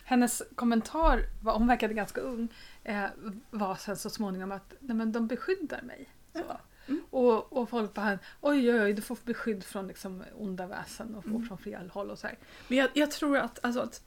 [0.04, 2.48] Hennes kommentar, var, hon verkade ganska ung,
[2.84, 3.06] eh,
[3.50, 6.10] var sen så småningom att nej, men de beskyddar mig.
[6.34, 6.62] Ja.
[6.88, 7.02] Mm.
[7.10, 11.26] Och, och folk bara oj oj oj, du får beskydd från liksom onda väsen och,
[11.26, 11.46] Mm.
[11.46, 12.38] från fel håll och så här.
[12.67, 14.04] Men jag, jag tror att, alltså att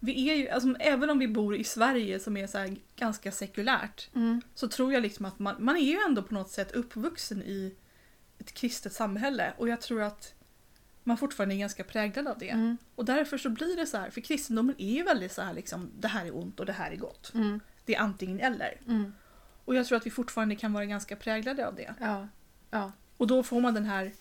[0.00, 3.32] vi är ju, alltså, även om vi bor i Sverige som är så här ganska
[3.32, 4.08] sekulärt
[4.54, 7.74] så tror jag liksom att man, man är ju ändå på något sätt uppvuxen i
[8.38, 10.34] ett kristet samhälle och jag tror att
[11.04, 12.48] man fortfarande är ganska präglad av det.
[12.48, 12.76] Mm.
[12.94, 15.90] Och därför så blir det så här, för kristendomen är ju väldigt så här liksom,
[15.98, 17.34] det här är ont och det här är gott.
[17.34, 17.60] Mm.
[17.84, 18.80] Det är antingen eller.
[18.88, 19.12] Mm.
[19.64, 21.94] Och jag tror att vi fortfarande kan vara ganska präglade av det.
[22.00, 22.28] Ja.
[22.70, 22.92] ja.
[23.16, 24.12] Och då får man den här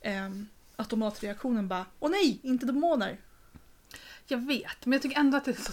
[0.00, 3.18] ehm, automatreaktionen bara, åh nej, inte demoner.
[4.26, 5.72] Jag vet, men jag tycker ändå att det är så,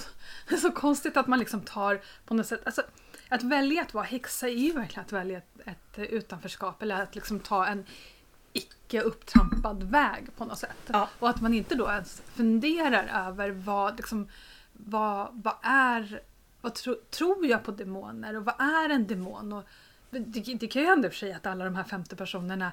[0.49, 2.82] det är så konstigt att man liksom tar på något sätt, alltså
[3.30, 7.15] att välja att vara häxa är ju verkligen att välja ett, ett utanförskap eller att
[7.15, 7.86] liksom ta en
[8.54, 10.78] icke upptrampad väg på något sätt.
[10.88, 11.10] Ja.
[11.19, 14.30] Och att man inte då ens funderar över vad, liksom,
[14.73, 16.21] vad, vad är,
[16.65, 19.54] vad tro, tror jag på demoner och vad är en demon?
[19.54, 19.63] Och
[20.10, 22.71] det, det kan ju hända för sig att alla de här 50 personerna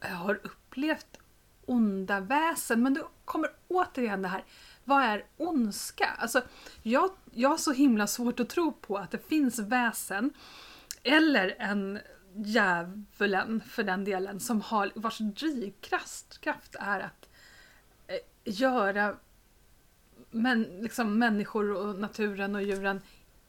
[0.00, 1.18] eh, har upplevt
[1.66, 4.44] onda väsen men då kommer återigen det här,
[4.84, 6.06] vad är ondska?
[6.18, 6.42] Alltså,
[6.82, 10.32] jag, jag har så himla svårt att tro på att det finns väsen
[11.02, 11.98] eller en
[12.34, 17.28] djävulen för den delen som har, vars drivkraft kraft är att
[18.06, 19.16] eh, göra
[20.30, 23.00] men, liksom, människor och naturen och djuren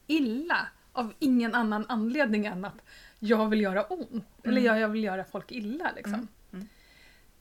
[0.08, 2.82] illa av ingen annan anledning än att
[3.18, 4.24] jag vill göra ont.
[4.42, 5.92] Eller jag, jag vill göra folk illa.
[5.96, 6.28] Liksom.
[6.52, 6.68] Mm.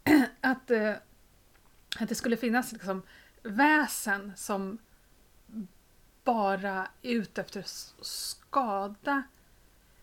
[0.42, 0.94] Att, eh,
[2.00, 3.02] att det skulle finnas liksom,
[3.44, 4.78] väsen som
[6.24, 9.24] bara är ute efter att skada.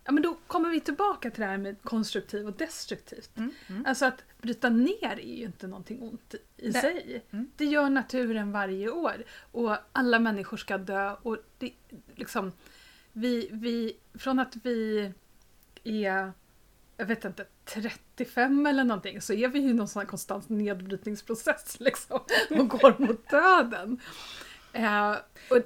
[0.05, 3.37] Ja, men då kommer vi tillbaka till det här med konstruktiv och destruktivt.
[3.37, 3.51] Mm.
[3.67, 3.87] Mm.
[3.87, 6.83] Alltså att bryta ner är ju inte någonting ont i Nej.
[6.83, 7.25] sig.
[7.31, 7.51] Mm.
[7.57, 9.25] Det gör naturen varje år.
[9.53, 11.15] Och alla människor ska dö.
[11.23, 11.73] Och det,
[12.15, 12.53] liksom,
[13.13, 15.11] vi, vi, från att vi
[15.85, 16.33] är,
[16.97, 20.49] jag vet inte, 35 eller någonting så är vi ju i någon sån här konstant
[20.49, 22.21] nedbrytningsprocess liksom.
[22.51, 24.01] Och går mot döden.
[24.73, 25.11] Eh,
[25.51, 25.59] och,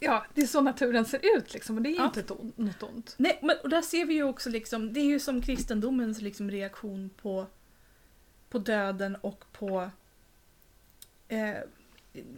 [0.00, 1.76] ja, det är så naturen ser ut liksom.
[1.76, 2.04] Och det är Ja.
[2.04, 3.14] inte ett on, något ont.
[3.18, 6.50] Nej, men och där ser vi ju också liksom, det är ju som kristendomens liksom
[6.50, 7.46] reaktion på,
[8.48, 9.90] på döden och på
[11.28, 11.56] eh,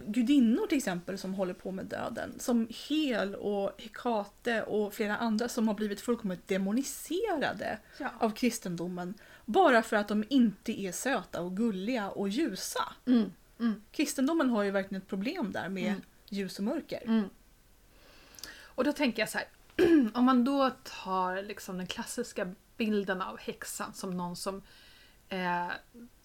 [0.05, 2.39] gudinnor till exempel som håller på med döden.
[2.39, 8.09] Som Hel och Hekate och flera andra som har blivit fullkomligt demoniserade Ja.
[8.19, 9.13] av kristendomen.
[9.45, 12.93] Bara för att de inte är söta och gulliga och ljusa.
[13.05, 13.81] Mm, mm.
[13.91, 16.01] Kristendomen har ju verkligen ett problem där med Mm.
[16.29, 17.01] ljus och mörker.
[17.05, 17.29] Mm.
[18.61, 19.47] Och då tänker jag så här,
[20.13, 20.71] om man då
[21.03, 24.61] tar liksom den klassiska bilden av häxan som någon som
[25.29, 25.67] eh,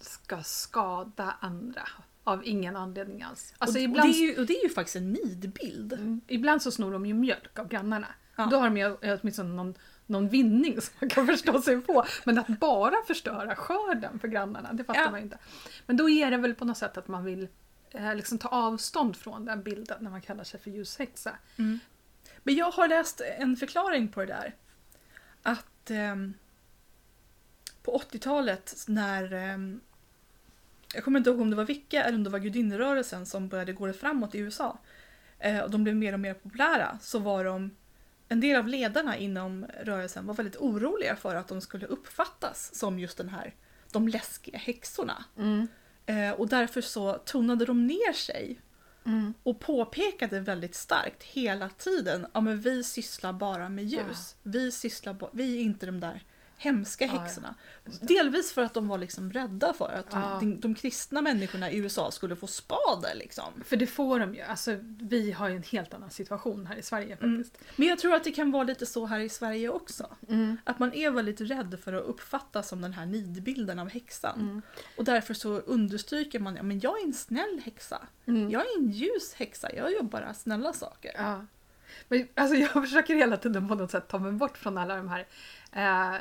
[0.01, 1.83] ska skada andra
[2.25, 3.55] av ingen anledning alls.
[3.59, 5.93] Alltså och, ibland, och, det är ju, och det är ju faktiskt en nidbild.
[5.93, 8.07] Mm, ibland så snor de ju mjölk av grannarna.
[8.37, 8.47] Ja.
[8.47, 9.75] Då har de ju åtminstone någon,
[10.07, 12.05] någon vinning som man kan förstå sig på.
[12.25, 15.11] Men att bara förstöra skörden för grannarna, det fattar Ja.
[15.11, 15.39] man ju inte.
[15.87, 17.49] Men då är det väl på något sätt att man vill
[17.91, 21.33] eh, liksom ta avstånd från den bilden när man kallar sig för ljushäxa.
[22.43, 24.55] Men jag har läst en förklaring på det där.
[25.43, 26.35] Att ehm,
[27.83, 29.81] på 80-talet när ehm,
[30.95, 33.73] jag kommer inte ihåg om det var Vicka eller om det var gudinnerörelsen som började
[33.73, 34.79] gå framåt i USA.
[35.39, 37.71] Eh, och de blev mer och mer populära så var de
[38.29, 42.99] en del av ledarna inom rörelsen var väldigt oroliga för att de skulle uppfattas som
[42.99, 43.55] just den här
[43.93, 45.25] de läskiga häxorna.
[46.07, 48.61] Eh, och därför så tonade de ner sig
[49.07, 49.35] Mm.
[49.43, 54.37] och påpekade väldigt starkt hela tiden ja men vi sysslar bara med ljus.
[54.43, 56.25] Vi, sysslar vi är inte de där
[56.63, 57.55] hemska häxorna.
[58.01, 60.37] Delvis för att de var liksom rädda för att Ja.
[60.41, 63.15] de, de kristna människorna i USA skulle få spader.
[63.15, 63.63] Liksom.
[63.65, 64.41] För det får de ju.
[64.41, 67.45] Alltså, vi har ju en helt annan situation här i Sverige Mm.
[67.45, 67.65] faktiskt.
[67.77, 70.07] Men jag tror att det kan vara lite så här i Sverige också.
[70.29, 70.57] Mm.
[70.65, 74.41] Att man är väldigt rädd för att uppfattas som den här nidbilden av häxan.
[74.41, 74.63] Mm.
[74.97, 78.03] Och därför så understryker man ja, men jag är en snäll häxa.
[78.27, 78.51] Mm.
[78.51, 81.13] Jag är en ljus häxa, jag gör bara snälla saker.
[81.17, 81.47] Ja.
[82.09, 85.09] Men, alltså, jag försöker hela tiden på något sätt ta mig bort från alla de
[85.09, 85.27] här
[85.73, 86.15] eh,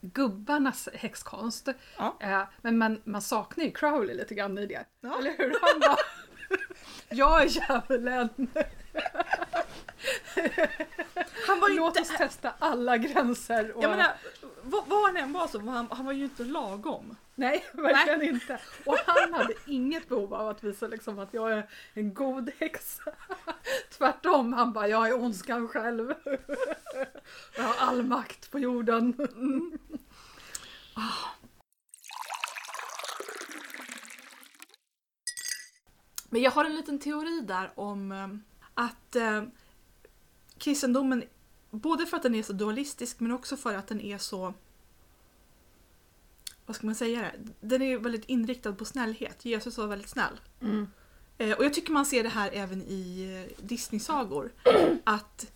[0.00, 1.68] gubbarnas häxkonst.
[1.96, 2.16] Ja.
[2.20, 4.84] Eh, men man, man saknar ju Crowley lite grann i det.
[5.00, 5.18] Ja.
[5.18, 5.56] Eller hur?
[5.62, 5.96] Han bara,
[7.08, 8.28] jag är djävulen.
[11.46, 13.72] Han var Låt inte oss testa alla gränser.
[13.72, 13.84] Och...
[13.84, 14.14] Jag menar,
[14.62, 17.16] vad, vad han än var så han, han var ju inte lagom.
[17.38, 18.60] Nej, verkligen inte.
[18.84, 23.02] Och han hade inget behov av att visa liksom att jag är en god häxa.
[23.98, 26.14] Tvärtom, han bara jag är ondskan själv.
[27.56, 29.28] Jag har all makt på jorden.
[36.30, 38.28] Men jag har en liten teori där om eh,
[38.74, 39.42] att eh,
[40.58, 41.24] kristendomen,
[41.70, 44.54] både för att den är så dualistisk men också för att den är så
[46.66, 47.52] vad ska man säga det?
[47.60, 49.44] Den är väldigt inriktad på snällhet.
[49.44, 50.40] Jesus var väldigt snäll.
[50.62, 50.86] Mm.
[51.38, 54.52] Eh, och jag tycker man ser det här även i eh, Disney-sagor.
[55.04, 55.52] Att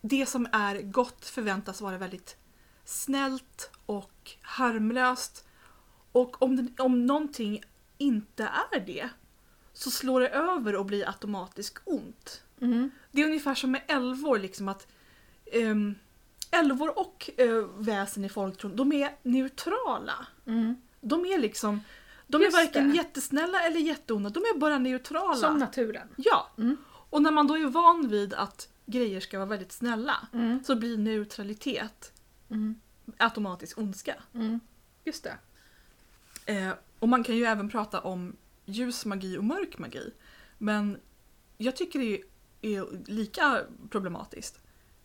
[0.00, 2.36] det som är gott förväntas vara väldigt
[2.84, 5.46] snällt och harmlöst.
[6.12, 7.62] Och om, det, om någonting
[7.98, 9.08] inte är det
[9.72, 12.42] så slår det över och blir automatiskt ont.
[12.60, 12.90] Mm.
[13.10, 14.86] Det är ungefär som med älvor, liksom att
[15.52, 15.94] um,
[16.52, 20.26] älvor och uh, väsen i folktron, de är neutrala.
[20.46, 20.76] Mm.
[21.00, 21.80] De är liksom,
[22.26, 22.96] de Just är varken det.
[22.96, 25.34] jättesnälla eller jätteonda, de är bara neutrala.
[25.34, 26.08] Som naturen.
[26.16, 26.76] Ja, Mm.
[26.86, 30.64] och när man då är van vid att grejer ska vara väldigt snälla Mm.
[30.64, 32.12] så blir neutralitet
[32.50, 32.74] Mm.
[33.16, 34.14] automatiskt ondska.
[34.34, 34.60] Mm.
[35.04, 35.36] Just det.
[36.52, 40.12] Eh, och man kan ju även prata om ljus magi och mörk magi.
[40.58, 40.98] Men
[41.58, 42.22] jag tycker det
[42.76, 43.60] är lika
[43.90, 44.58] problematiskt.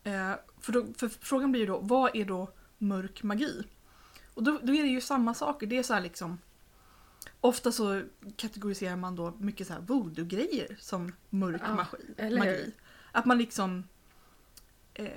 [0.07, 3.63] Eh, för, då, för frågan blir ju då, vad är då mörk magi?
[4.33, 5.67] Och då, då är det ju samma saker.
[5.67, 6.37] Det är så här liksom
[7.41, 8.01] Ofta så
[8.35, 12.37] kategoriserar man då mycket så här voodoo-grejer som mörk Ja, magi.
[12.37, 12.71] magi.
[13.11, 13.83] Att man liksom
[14.93, 15.09] eh,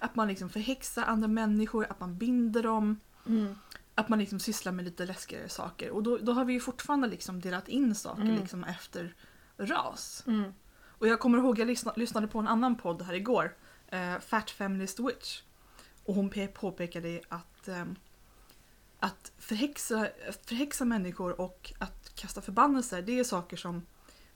[0.00, 3.00] Att man liksom förhäxar andra människor, att man binder dem.
[3.26, 3.54] Mm.
[3.94, 5.90] Att man liksom sysslar med lite läskigare saker.
[5.90, 8.36] Och då, då har vi ju fortfarande liksom delat in saker Mm.
[8.36, 9.14] liksom efter
[9.56, 10.24] ras.
[10.26, 10.52] Mm.
[10.98, 13.54] Och jag kommer ihåg, jag lyssna, lyssnade på en annan podd här igår.
[13.90, 15.42] Eh, Fat Feminist Witch.
[16.04, 17.96] Och hon påpekade att, ehm,
[18.98, 20.08] att förhäxa,
[20.46, 23.86] förhäxa människor och att kasta förbannelser, det är saker som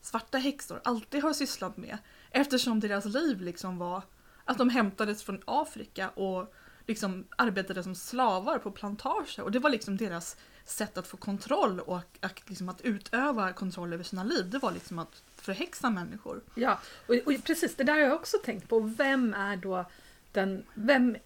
[0.01, 1.99] svarta häxor alltid har sysslat med.
[2.31, 4.03] Eftersom deras liv liksom var
[4.45, 6.55] att de hämtades från Afrika och
[6.87, 9.43] liksom arbetade som slavar på plantager.
[9.43, 13.93] Och det var liksom deras sätt att få kontroll och att, liksom att utöva kontroll
[13.93, 14.51] över sina liv.
[14.51, 16.41] Det var liksom att förhäxa människor.
[16.55, 18.81] Ja, och, och precis det där har jag också tänkt på.
[18.81, 19.85] Vem är då
[20.33, 20.65] den...
[20.75, 21.17] Vem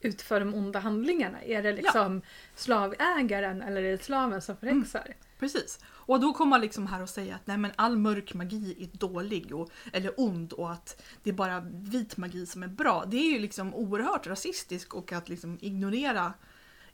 [0.00, 1.42] utför de onda handlingarna?
[1.42, 2.22] Är det liksom
[2.54, 5.14] slavägaren eller är det slaven som förhäxar?
[5.40, 5.78] Precis.
[5.86, 8.98] Och då kommer man liksom här och säga att nej men all mörk magi är
[8.98, 13.04] dålig och, eller ond och att det är bara vit magi som är bra.
[13.06, 16.32] Det är ju liksom oerhört rasistiskt och att liksom ignorera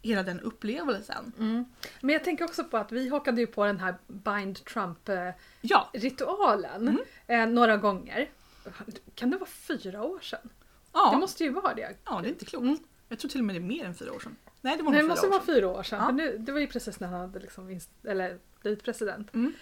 [0.02, 1.32] hela den upplevelsen.
[1.38, 1.64] Mm.
[2.00, 7.34] Men jag tänker också på att vi hakade ju på den här Bind Trump-ritualen Ja,
[7.34, 8.30] eh, några gånger.
[9.14, 10.48] Kan det vara fyra år sedan?
[10.92, 11.10] ja.
[11.12, 11.96] Det måste ju vara det.
[12.04, 12.64] ja det är inte klokt.
[12.64, 12.78] Mm.
[13.08, 14.36] Jag tror till och med det är mer än fyra år sedan.
[14.60, 15.98] Nej det var Nej, det måste vara fyra år sedan.
[16.00, 16.06] Ja.
[16.06, 19.34] För nu, det var ju precis när han hade liksom eller blivit president.
[19.34, 19.52] Mm.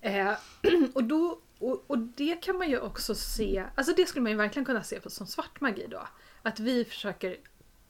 [0.00, 0.32] Eh,
[0.94, 4.38] och, då, och, och det kan man ju också se, alltså det skulle man ju
[4.38, 6.08] verkligen kunna se på som svart magi då.
[6.42, 7.36] Att vi försöker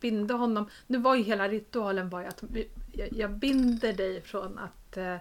[0.01, 0.71] binda honom.
[0.87, 2.43] Nu var ju hela ritualen var ju att
[2.93, 5.17] jag, jag binder dig från att eh,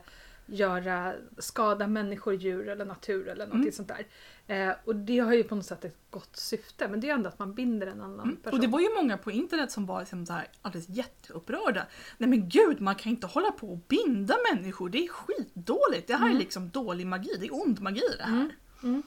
[0.52, 3.72] göra, skada människor, djur eller natur eller någonting Mm.
[3.72, 4.08] sånt där.
[4.48, 7.30] Eh, och det har ju på något sätt ett gott syfte men det är ändå
[7.30, 8.36] att man binder en annan Mm.
[8.36, 8.54] person.
[8.54, 11.86] Och det var ju många på internet som var liksom så här alldeles jätteupprörda.
[12.18, 14.90] Nej men gud, man kan inte hålla på och binda människor.
[14.90, 16.08] Det är skitdåligt.
[16.08, 16.38] Det här är Mm.
[16.40, 17.38] liksom dålig magi.
[17.40, 18.32] Det är ond magi det här.
[18.34, 18.52] Mm.
[18.84, 19.04] Mm.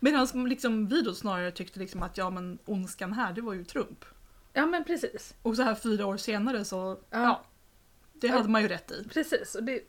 [0.00, 3.64] Medan liksom vi då snarare tyckte liksom att ja men ondskan här, det var ju
[3.64, 4.04] Trump.
[4.52, 5.34] Ja men precis.
[5.42, 7.18] Och så här fyra år senare så, ja.
[7.20, 7.42] Ja.
[8.12, 9.08] det hade man ju rätt i.
[9.08, 9.80] Precis, och det...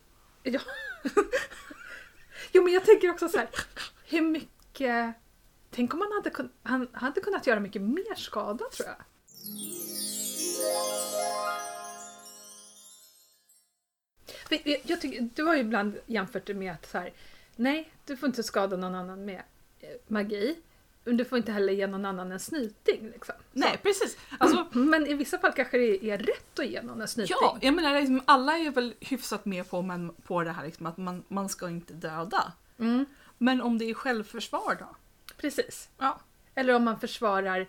[0.43, 0.59] Ja.
[2.51, 3.49] jo men jag tänker också så här,
[4.05, 5.13] hur mycket...
[5.73, 8.95] Tänk om han hade, kun, han hade kunnat göra mycket mer skada tror jag.
[14.83, 17.13] Jag- tycker, du har ju ibland jämfört det med att så här,
[17.55, 19.41] nej, du får inte skada någon annan med
[19.79, 20.57] eh, magi.
[21.03, 23.09] Men du får inte heller ge någon annan en snyting.
[23.13, 23.35] Liksom.
[23.51, 24.17] Nej precis.
[24.41, 27.35] Alltså, Men i vissa fall kanske det är rätt att ge någon en snyting.
[27.41, 30.85] ja, jag menar liksom, alla är väl hyfsat med på, men, på det här liksom,
[30.85, 32.51] att man, man ska inte döda.
[32.79, 33.05] Mm,
[33.37, 34.95] Men om det är självförsvar då?
[35.37, 35.89] precis.
[35.97, 36.19] Ja.
[36.55, 37.67] Eller om man försvarar eh,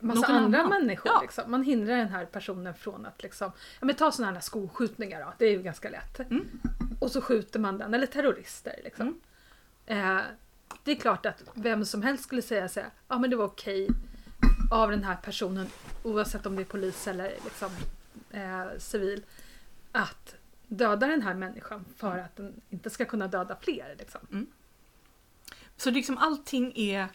[0.00, 0.70] massa Någon andra annan.
[0.80, 1.12] människor.
[1.14, 1.20] Ja.
[1.22, 1.50] Liksom.
[1.50, 5.32] Man hindrar den här personen från att liksom, ja men ta sådana här skolskjutningar då,
[5.38, 6.20] det är ju ganska lätt.
[6.20, 6.60] Mm.
[7.00, 9.20] Och så skjuter man den, eller terrorister liksom.
[9.86, 10.16] Mm.
[10.16, 10.22] Eh,
[10.84, 13.44] det är klart att vem som helst skulle säga så här, ja men det var
[13.44, 13.88] okej
[14.70, 15.66] av den här personen,
[16.02, 17.70] oavsett om det är polis eller liksom,
[18.30, 19.22] eh, civil,
[19.92, 20.34] att
[20.66, 23.96] döda den här människan för att den inte ska kunna döda fler.
[23.98, 24.46] Liksom.
[25.76, 27.08] Så liksom allting är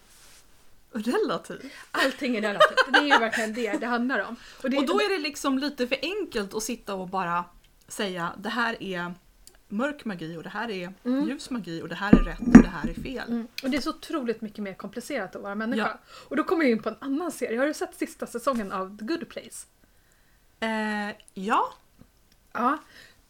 [0.92, 1.72] relativt.
[1.92, 2.94] Allting är relativt.
[2.94, 4.36] Det är ju verkligen det det handlar om.
[4.62, 7.46] det, Och då är det liksom lite för enkelt att sitta och bara
[7.88, 9.14] säga det här är
[9.72, 11.28] mörk magi och det här är Mm.
[11.28, 13.30] ljus magi och det här är rätt och det här är fel.
[13.30, 13.48] Mm.
[13.64, 15.82] Och det är så otroligt mycket mer komplicerat att vara människa.
[15.82, 16.00] Ja.
[16.30, 17.60] Och då kommer jag in på en annan serie.
[17.60, 19.68] Har du sett sista säsongen av The Good Place?
[20.60, 21.74] Eh, ja,
[22.54, 22.78] Ja.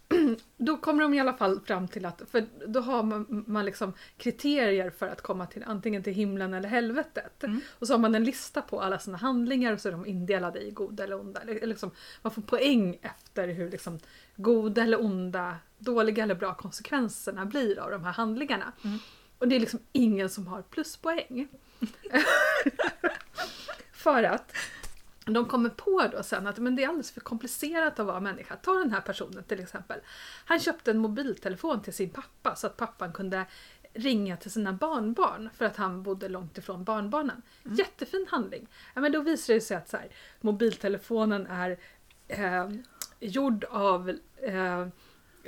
[0.57, 3.93] då kommer de i alla fall fram till att, för då har man, man liksom
[4.17, 7.43] kriterier för att komma till antingen till himlen eller helvetet.
[7.43, 7.61] Mm.
[7.79, 10.61] Och så har man en lista på alla sina handlingar och så är de indelade
[10.61, 11.41] i goda eller onda.
[11.41, 13.99] Eller, liksom, man får poäng efter hur liksom,
[14.35, 18.71] goda eller onda, dåliga eller bra konsekvenserna blir av de här handlingarna.
[18.83, 18.99] Mm.
[19.37, 21.47] Och det är liksom ingen som har pluspoäng.
[23.93, 24.53] för att
[25.25, 28.55] de kommer på då sen att men det är alldeles för komplicerat att vara människa.
[28.55, 29.99] Ta den här personen till exempel.
[30.45, 33.45] Han köpte en mobiltelefon till sin pappa så att pappan kunde
[33.93, 37.41] ringa till sina barnbarn för att han bodde långt ifrån barnbarnen.
[37.65, 37.77] Mm.
[37.77, 38.67] Jättefin handling.
[38.93, 40.09] Ja, men då visar det sig att så här,
[40.41, 41.77] mobiltelefonen är
[42.27, 42.69] eh,
[43.21, 44.09] gjord av
[44.43, 44.87] eh,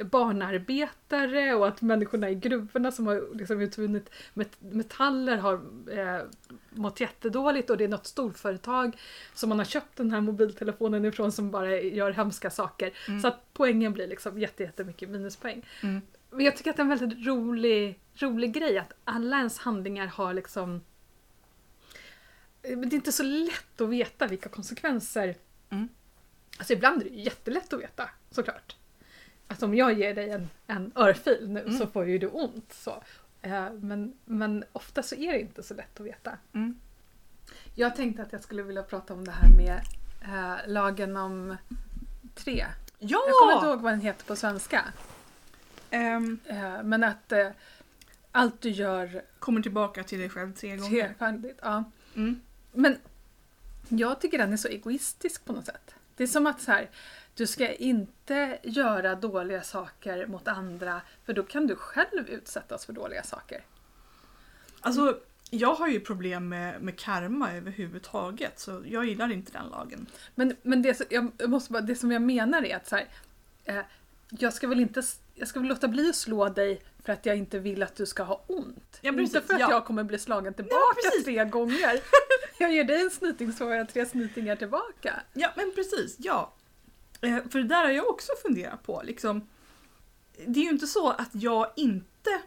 [0.03, 5.53] barnarbetare och att människorna i gruvorna som har liksom utvunnit met- metaller har
[5.91, 6.25] eh,
[6.69, 8.97] mått jättedåligt och det är något storföretag
[9.33, 12.93] som man har köpt den här mobiltelefonen ifrån som bara gör hemska saker.
[13.07, 13.21] Mm.
[13.21, 15.65] Så att poängen blir liksom jätte, jättemycket minuspoäng.
[15.83, 16.01] Mm.
[16.31, 20.07] Men jag tycker att det är en väldigt rolig, rolig grej att alla ens handlingar
[20.07, 20.81] har liksom
[22.63, 25.35] men det är inte så lätt att veta vilka konsekvenser.
[26.57, 28.75] Alltså ibland är det jättelätt att veta såklart.
[29.47, 31.77] Alltså om jag ger dig en, en örfil nu Mm.
[31.77, 32.73] så får ju du ont.
[32.73, 33.03] Så.
[33.41, 36.37] Eh, men, men ofta så är det inte så lätt att veta.
[36.53, 36.79] Mm.
[37.75, 39.81] Jag tänkte att jag skulle vilja prata om det här med
[40.21, 41.57] eh, lagen om
[42.35, 42.65] tre.
[42.99, 43.19] Ja!
[43.27, 44.83] Jag kommer inte ihåg vad den heter på svenska.
[45.89, 47.47] Ehm, Eh, men att eh,
[48.31, 51.07] allt du gör kommer tillbaka till dig själv tre gånger.
[51.07, 51.59] trefaldigt.
[51.61, 51.83] Ja.
[52.15, 52.41] Mm.
[52.71, 52.97] Men
[53.89, 55.92] jag tycker den är så egoistisk på något sätt.
[56.17, 56.89] Det är som att så här,
[57.35, 62.93] du ska inte göra dåliga saker mot andra för då kan du själv utsättas för
[62.93, 63.63] dåliga saker.
[64.81, 70.05] Alltså, jag har ju problem med, med karma överhuvudtaget så jag gillar inte den lagen.
[70.35, 73.07] Men, men det, som- jag måste bara, det som jag menar är att så här,
[73.65, 73.79] eh,
[74.29, 75.03] jag ska väl inte
[75.35, 78.05] jag ska väl låta bli att slå dig för att jag inte vill att du
[78.05, 78.99] ska ha ont.
[79.01, 79.71] Ja, precis, inte för att ja.
[79.71, 81.23] jag kommer bli slagen tillbaka precis.
[81.25, 81.99] tre gånger.
[82.57, 85.21] Jag ger dig en snyting så får jag tre snytingar tillbaka.
[85.33, 86.53] Ja men precis, ja.
[87.21, 89.01] Eh, för det där har jag också funderat på.
[89.05, 89.47] Liksom,
[90.45, 92.41] det är ju inte så att jag inte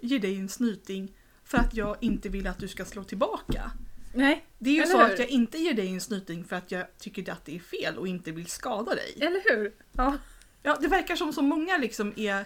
[0.00, 3.70] ger dig en snyting för att jag inte vill att du ska slå tillbaka.
[4.14, 5.12] Nej, Det är ju så hur?
[5.12, 7.98] att jag inte ger dig en snyting för att jag tycker att det är fel
[7.98, 9.14] och inte vill skada dig.
[9.20, 9.72] eller hur?
[9.92, 10.14] Ja.
[10.62, 12.44] Ja, det verkar som så många liksom är,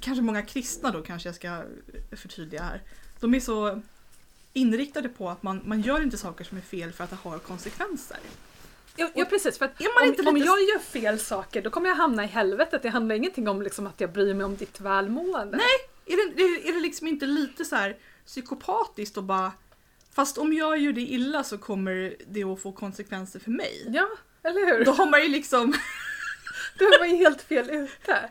[0.00, 1.62] kanske många kristna då kanske jag ska
[2.16, 2.82] förtydliga här.
[3.20, 3.80] De är så
[4.52, 7.38] inriktade på att man, man gör inte saker som är fel för att det har
[7.38, 8.18] konsekvenser.
[8.96, 11.88] Ja, ja precis, för att om, inte om lite- jag gör fel saker då kommer
[11.88, 12.82] jag hamna i helvetet.
[12.82, 15.56] Det handlar ingenting om liksom att jag bryr mig om ditt välmående.
[15.56, 15.66] Nej,
[16.06, 19.52] Är det, är det liksom inte lite så här psykopatiskt och bara
[20.12, 23.84] Fast om jag gör det illa så kommer det att få konsekvenser för mig.
[23.88, 24.08] Ja,
[24.42, 24.84] eller hur?
[24.84, 25.72] Då har man ju liksom
[26.84, 28.30] Är man ju helt fel ute.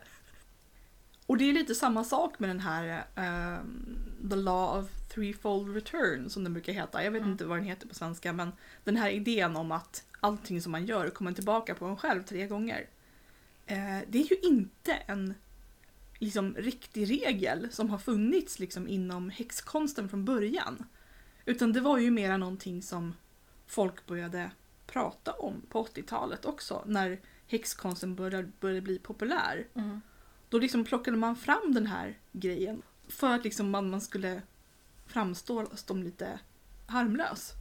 [1.25, 3.97] Och det är lite samma sak med den här ehm,
[4.29, 7.03] The Law of Threefold Return som den brukar heta.
[7.03, 7.31] Jag vet Mm.
[7.31, 8.51] inte vad den heter på svenska men
[8.83, 12.47] den här idén om att allting som man gör kommer tillbaka på en själv tre
[12.47, 12.87] gånger.
[13.65, 15.33] Eh, det är ju inte en
[16.19, 20.85] liksom, riktig regel som har funnits liksom, inom häxkonsten från början.
[21.45, 23.15] Utan det var ju mera någonting som
[23.67, 24.51] folk började
[24.87, 27.19] prata om på 80-talet också när
[27.49, 29.67] häxkonsten började, började bli populär.
[30.49, 34.41] Då liksom plockade man fram den här grejen för att liksom man, man skulle
[35.07, 36.39] framstå som lite
[36.87, 37.53] harmlös.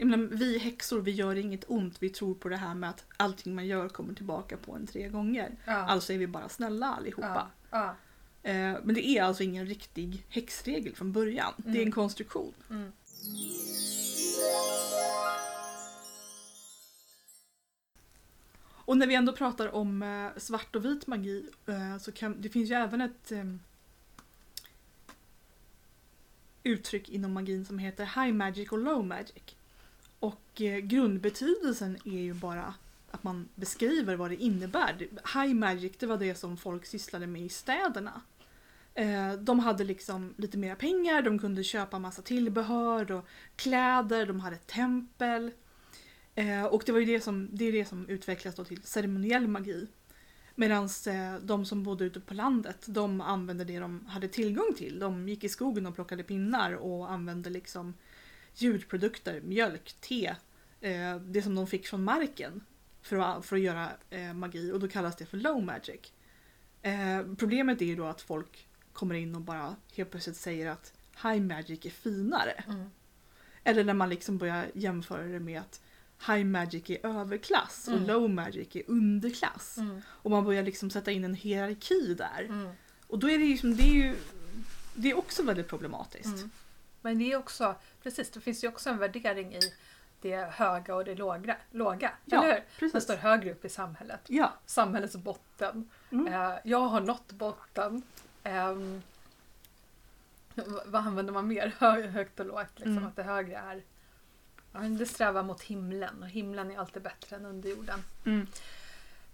[0.00, 2.02] Jag menar, vi häxor, vi gör inget ont.
[2.02, 5.08] Vi tror på det här med att allting man gör kommer tillbaka på en tre
[5.08, 5.56] gånger.
[5.64, 5.72] Ja.
[5.72, 7.50] Alltså är vi bara snälla allihopa.
[7.70, 7.96] Ja.
[8.42, 8.50] Ja.
[8.50, 11.52] Eh, men det är alltså ingen riktig häxregel från början.
[11.56, 11.92] Det är en Mm.
[11.92, 12.54] konstruktion.
[12.70, 12.92] Mm.
[18.88, 22.48] Och när vi ändå pratar om eh, svart och vit magi eh, så kan det
[22.48, 23.44] finns ju även ett eh,
[26.62, 29.56] uttryck inom magin som heter high magic och low magic.
[30.18, 32.74] Och eh, grundbetydelsen är ju bara
[33.10, 35.08] att man beskriver vad det innebär.
[35.34, 38.20] High magic det var det som folk sysslade med i städerna.
[38.94, 43.26] Eh, de hade liksom lite mer pengar, de kunde köpa massa tillbehör och
[43.56, 45.52] kläder, de hade tempel.
[46.38, 49.48] Eh, och det var ju det som, det är det som utvecklas då till ceremoniell
[49.48, 49.86] magi.
[50.54, 54.98] Medan eh, de som bodde ute på landet, de använde det de hade tillgång till.
[54.98, 57.94] De gick i skogen och plockade pinnar och använde liksom
[58.54, 60.34] djurprodukter, mjölk, te,
[60.80, 62.60] eh, det som de fick från marken
[63.02, 66.12] för att, för att göra eh, magi och då kallas det för low magic.
[66.82, 70.92] Eh, problemet är ju då att folk kommer in och bara helt plötsligt säger att
[71.22, 72.64] high magic är finare.
[72.66, 72.90] Mm.
[73.64, 75.80] Eller när man liksom börjar jämföra det med att
[76.26, 78.06] high magic är överklass och Mm.
[78.06, 79.78] low magic är underklass.
[79.78, 80.02] Mm.
[80.08, 82.40] Och man börjar liksom sätta in en hierarki där.
[82.48, 82.70] Mm.
[83.06, 84.16] Och då är det ju, som, det är ju
[84.94, 86.26] det är också väldigt problematiskt.
[86.26, 86.50] Mm.
[87.00, 89.60] Men det är också, precis, det finns ju också en värdering i
[90.20, 91.56] det höga och det låga.
[91.70, 92.60] låga Ja, eller hur?
[92.60, 93.04] Man precis.
[93.04, 94.20] står högre upp i samhället.
[94.26, 94.52] Ja.
[94.66, 95.90] Samhällets botten.
[96.12, 96.26] Mm.
[96.26, 98.02] Eh, jag har nått botten.
[100.54, 101.74] V- vad använder man mer?
[101.78, 102.72] Hö, högt och lågt.
[102.76, 103.06] Liksom.
[103.06, 103.82] Att det högre är...
[104.72, 108.04] Ja, det strävar mot himlen och himlen är alltid bättre än underjorden.
[108.26, 108.46] Mm.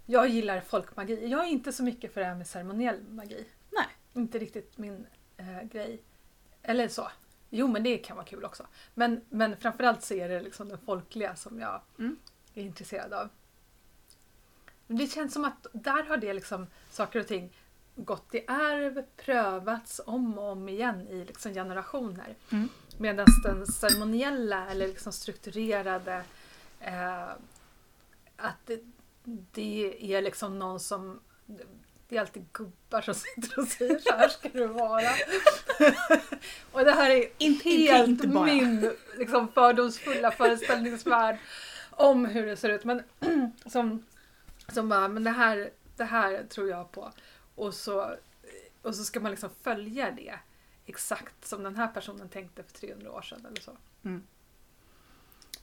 [0.07, 1.27] Jag gillar folkmagi.
[1.27, 3.47] Jag är inte så mycket för det här med ceremoniell magi.
[3.71, 3.87] Nej.
[4.15, 5.07] Inte riktigt min
[5.37, 6.03] eh, grej.
[6.63, 7.09] Eller så.
[7.51, 8.67] Jo men det kan vara kul också.
[8.95, 12.17] Men, men framförallt så är det liksom det folkliga som jag Mm.
[12.55, 13.29] är intresserad av.
[14.87, 17.53] Det känns som att där har det liksom saker och ting
[17.97, 22.35] gått i arv, prövats om och om igen i liksom generationer.
[22.53, 22.69] Mm.
[22.99, 26.23] Medan den ceremoniella eller liksom strukturerade
[26.81, 27.29] eh,
[28.37, 28.81] att det,
[29.53, 31.21] det är liksom någon som
[32.09, 35.03] det är alltid gubbar som sitter och säger så här ska det vara.
[36.73, 38.45] och det här är Inte- helt inte bara.
[38.45, 41.37] min liksom, fördomsfulla föreställningsvärld
[41.91, 42.85] om hur det ser ut.
[42.85, 43.03] Men
[43.67, 44.05] som,
[44.73, 47.13] som bara, men det här, det här tror jag på.
[47.55, 48.15] Och så,
[48.83, 50.35] och så ska man liksom följa det
[50.87, 53.77] exakt som den här personen tänkte för 300 år sedan eller så.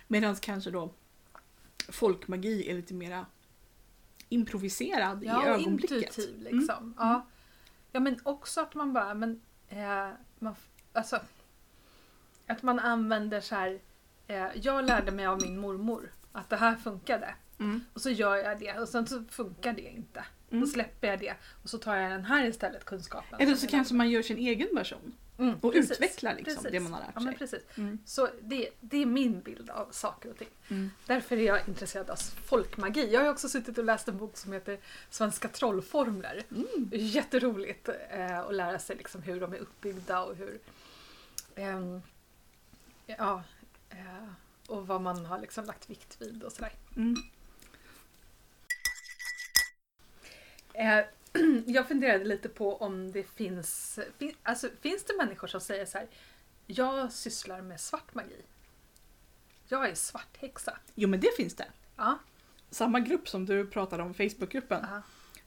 [0.07, 0.93] Medan kanske då
[1.89, 3.25] folkmagi är lite mera
[4.29, 5.91] improviserad i Ja, och ögonblicket.
[5.91, 6.95] intuitiv liksom.
[6.97, 7.27] Ja.
[7.91, 10.09] ja, men också att man bara, men eh,
[10.39, 10.55] man,
[10.93, 11.19] alltså
[12.47, 13.79] att man använder så här,
[14.27, 17.35] eh, jag lärde mig av min mormor att det här funkade.
[17.59, 17.81] Mm.
[17.93, 20.25] Och så gör jag det och sen så funkar det inte.
[20.51, 20.61] Mm.
[20.61, 21.33] Då släpper jag det
[21.63, 23.39] och så tar jag den här istället, kunskapen.
[23.39, 25.15] Eller så kanske man gör sin egen version.
[25.37, 25.91] Mm, och precis.
[25.91, 26.71] utvecklar liksom Precis.
[26.71, 27.37] det man har lärt Ja, men sig.
[27.37, 27.77] precis.
[27.77, 27.99] Mm.
[28.05, 30.47] Så det, det är min bild av saker och ting.
[30.69, 30.89] Mm.
[31.05, 33.13] Därför är jag intresserad av folkmagi.
[33.13, 34.79] Jag har också suttit och läst en bok som heter
[35.09, 36.43] Svenska trollformler.
[36.51, 36.89] Mm.
[36.91, 40.59] Jätteroligt eh, att lära sig liksom hur de är uppbyggda och hur...
[41.55, 42.01] ehm,
[43.05, 43.43] ja,
[43.89, 44.27] eh,
[44.67, 46.73] och vad man har liksom lagt vikt vid och sådär.
[46.95, 47.15] Mm.
[50.73, 50.99] Eh,
[51.65, 53.99] jag funderade lite på om det finns...
[54.17, 56.07] Fin, alltså, finns det människor som säger så här
[56.67, 58.41] Jag sysslar med svart magi.
[59.67, 60.77] Jag är svarthäxa.
[60.95, 61.67] Jo men det finns det.
[61.97, 62.19] Ja.
[62.69, 65.01] Samma grupp som du pratade om, Facebookgruppen, ja,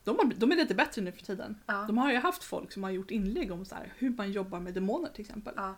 [0.05, 1.61] de, har, de är lite bättre nu för tiden.
[1.67, 4.33] ja, De har ju haft folk som har gjort inlägg om så här, hur man
[4.33, 5.55] jobbar med demoner till exempel.
[5.57, 5.77] ja.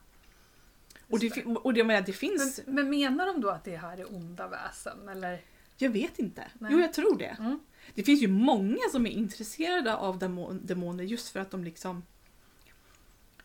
[1.11, 3.99] och, det, och det, menar, det finns, Men, men menar de då att det här
[3.99, 5.09] är onda väsen?
[5.09, 5.41] Eller?
[5.77, 6.45] jag vet inte.
[6.59, 6.73] Nej.
[6.73, 7.37] Jo jag tror det.
[7.39, 7.61] Mm.
[7.95, 12.03] Det finns ju många som är intresserade av demon, demoner just för att de liksom...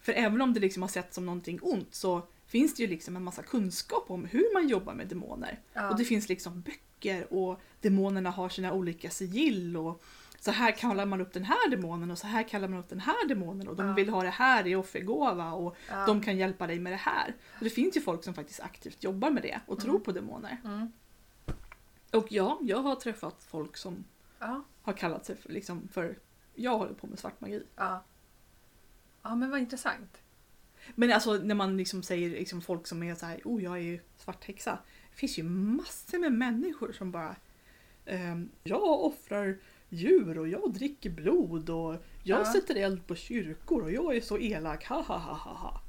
[0.01, 3.15] För även om det liksom har sett som någonting ont så finns det ju liksom
[3.15, 5.59] en massa kunskap om hur man jobbar med demoner.
[5.73, 5.89] Ja.
[5.89, 10.03] Och det finns liksom böcker och demonerna har sina olika sigill och
[10.39, 12.99] så här kallar man upp den här demonen och så här kallar man upp den
[12.99, 13.93] här demonen och de Ja.
[13.93, 16.05] vill ha det här i offergåva och ja.
[16.05, 17.35] de kan hjälpa dig med det här.
[17.57, 20.03] Och det finns ju folk som faktiskt aktivt jobbar med det och tror Mm.
[20.03, 20.57] på demoner.
[20.65, 20.91] Mm.
[22.11, 24.03] Och ja, jag har träffat folk som
[24.41, 26.19] Ja, har kallat sig för, liksom, för
[26.55, 27.63] jag håller på med svart magi.
[27.75, 28.03] ja.
[29.23, 30.17] ja, men vad intressant.
[30.95, 33.81] Men alltså när man liksom säger liksom, folk som är så här, oh jag är
[33.81, 34.79] ju svart häxa.
[35.11, 37.35] Det finns ju massor med människor som bara
[38.05, 39.57] ehm, jag offrar
[39.89, 42.53] djur och jag dricker blod och jag Ja.
[42.53, 45.81] sätter eld på kyrkor och jag är så elak, ha ha ha ha ha.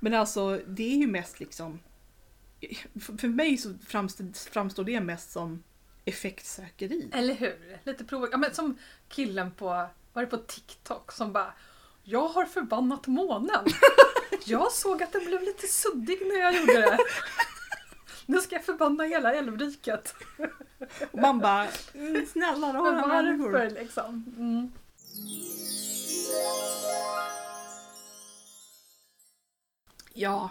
[0.00, 1.78] Men alltså det är ju mest liksom
[3.18, 5.62] för mig så framstår, framstår det mest som
[6.04, 7.10] effektsökeri.
[7.12, 7.78] Eller hur?
[7.84, 8.28] Lite prov...
[8.32, 8.78] Ja, men som
[9.08, 9.64] killen på,
[10.12, 11.54] var det på TikTok som bara
[12.02, 13.64] Jag har förbannat månen.
[14.44, 16.98] Jag såg att den blev lite suddig när jag gjorde det.
[18.26, 20.14] Nu ska jag förbanna hela älvriket.
[21.12, 23.70] Och man bara, "Mm, snälla rara människor.
[23.70, 24.34] liksom?
[24.38, 24.72] Mm.
[30.14, 30.50] Ja.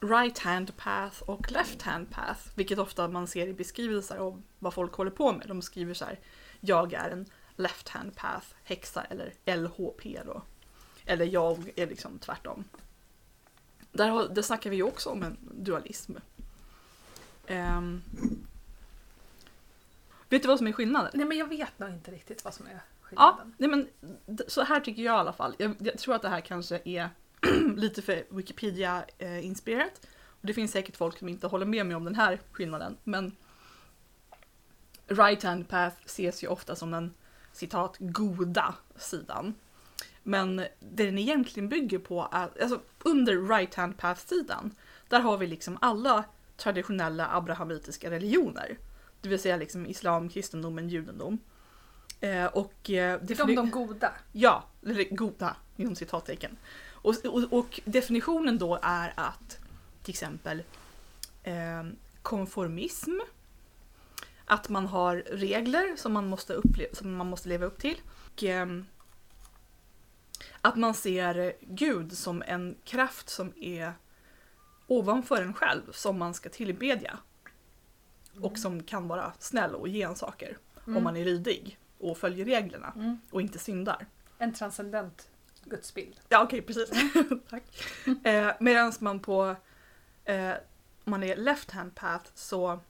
[0.00, 4.74] Right hand path och left hand path, vilket ofta man ser i beskrivelser av vad
[4.74, 5.48] folk håller på med.
[5.48, 6.18] De skriver så här,
[6.60, 7.26] jag är en
[7.56, 10.42] left hand path häxa eller LHP då.
[11.04, 12.64] Eller jag är liksom tvärtom.
[13.92, 16.16] Där, har, där snackar vi ju också om en dualism.
[17.46, 18.02] Ehm.
[20.28, 21.10] vet du vad som är skillnaden?
[21.14, 23.54] Nej men jag vet nog inte riktigt vad som är Ja, skillnaden.
[23.58, 23.88] nej men
[24.48, 25.54] så här tycker jag i alla fall.
[25.58, 27.10] Jag, jag tror att det här kanske är
[27.76, 30.06] lite för Wikipedia-inspirerat.
[30.40, 32.96] Och det finns säkert folk som inte håller med mig om den här skillnaden.
[33.04, 33.36] Men
[35.06, 37.14] right hand path ses ju ofta som den
[37.52, 39.54] citat goda sidan.
[40.22, 44.74] Men det den egentligen bygger på är, alltså under right hand path sidan,
[45.08, 46.24] där har vi liksom alla
[46.56, 48.78] traditionella abrahamitiska religioner.
[49.20, 51.38] Det vill säga liksom islam, kristendomen, judendom.
[52.20, 54.12] Eh, och, eh, De, de goda.
[54.32, 56.56] Ja, eller goda inom citattecken.
[57.02, 59.58] Och, och, och definitionen då är att
[60.02, 60.62] till exempel
[61.42, 61.84] eh,
[62.22, 63.18] konformism,
[64.44, 67.96] att man har regler som man måste, upple- som man måste leva upp till.
[68.32, 68.86] Och, ehm,
[70.60, 73.92] att man ser Gud som en kraft som är
[74.86, 77.18] ovanför en själv som man ska tillbedja.
[78.40, 82.44] Och som kan vara snäll och ge en saker om man är lydig och följer
[82.44, 83.18] reglerna Mm.
[83.30, 84.06] och inte syndar.
[84.38, 85.28] En transcendent
[85.64, 86.20] gudsbild.
[86.28, 86.90] Ja okej precis.
[87.50, 87.62] Tack.
[88.24, 89.56] Eh, Medan man på
[90.24, 90.52] eh,
[91.04, 92.80] om man är left hand path så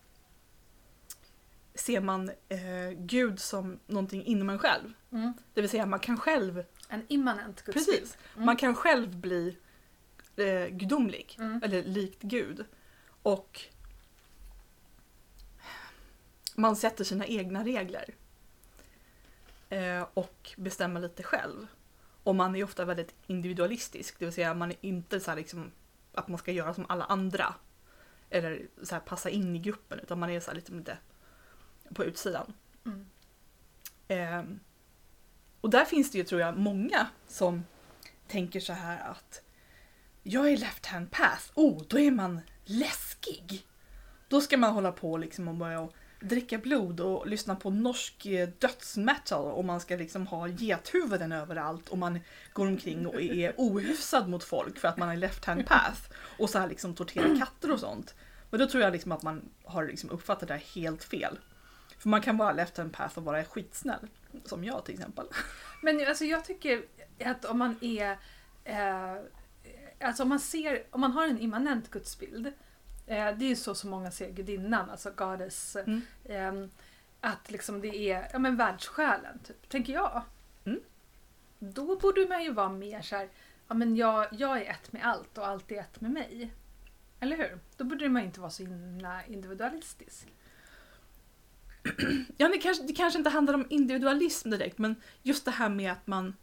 [1.74, 4.92] ser man eh, Gud som någonting inom en själv.
[5.12, 5.32] Mm.
[5.54, 7.86] Det vill säga man kan själv, En immanent gudsbild.
[7.86, 9.56] precis, man kan själv bli
[10.36, 11.36] eh, gudomlig.
[11.38, 11.60] Mm.
[11.64, 12.64] Eller likt Gud.
[13.22, 13.60] Och
[16.54, 18.14] man sätter sina egna regler.
[19.68, 21.66] Eh, och bestämmer lite själv.
[22.22, 25.72] Och man är ofta väldigt individualistisk, det vill säga man är inte så här liksom
[26.14, 27.54] att man ska göra som alla andra.
[28.30, 30.98] Eller så passa in i gruppen, utan man är så lite, lite
[31.94, 32.52] på utsidan.
[32.86, 33.06] Mm.
[34.08, 34.56] Eh,
[35.60, 37.64] och där finns det ju tror jag många som
[38.28, 39.42] tänker så här att
[40.22, 43.66] jag är left hand path, oh då är man läskig.
[44.28, 48.26] Då ska man hålla på liksom och börja och dricka blod och lyssna på norsk
[48.26, 52.20] eh, dödsmetal och man ska liksom ha gethuvuden överallt och man
[52.52, 56.00] går omkring och är ohyfsad mot folk för att man är left hand path
[56.38, 58.14] och så här liksom torterar katter och sånt.
[58.50, 61.38] Men då tror jag liksom att man har liksom uppfattat det här helt fel.
[61.98, 64.08] För man kan vara left hand path och vara skitsnäll.
[64.44, 65.26] Som jag till exempel.
[65.82, 66.84] Men alltså jag tycker
[67.24, 68.10] att om man är...
[68.64, 69.16] Eh,
[70.00, 72.52] alltså om man ser, om man har en immanent gudsbild.
[73.10, 75.76] Eh, det är ju så som många ser gudinnan, alltså goddess.
[75.76, 76.02] Mm.
[76.24, 76.68] Eh,
[77.20, 80.22] att liksom det är ja, men världssjälen, typ, tänker jag.
[80.64, 80.80] Mm.
[81.58, 83.28] Då borde man ju vara mer så här,
[83.68, 86.50] ja men jag, jag är ett med allt och allt är ett med mig.
[87.20, 87.58] Eller hur?
[87.76, 90.26] Då borde man inte vara så himla individualistisk.
[92.36, 95.92] Ja, det kanske, det kanske inte handlar om individualism direkt men just det här med
[95.92, 96.36] att man,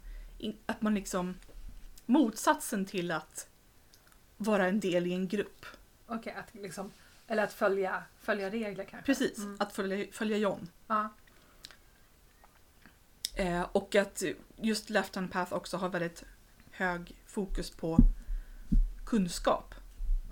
[0.66, 1.34] att man liksom
[2.06, 3.48] motsatsen till att
[4.36, 5.66] vara en del i en grupp.
[6.08, 6.92] Okej, att liksom,
[7.26, 9.06] eller att följa, följa regler kanske.
[9.06, 9.56] Precis, Mm.
[9.60, 10.68] att följa, följa John.
[10.86, 11.08] Ja.
[13.34, 14.22] Eh, och att
[14.56, 16.24] just Left Hand Path också har väldigt
[16.70, 17.98] hög fokus på
[19.06, 19.74] kunskap.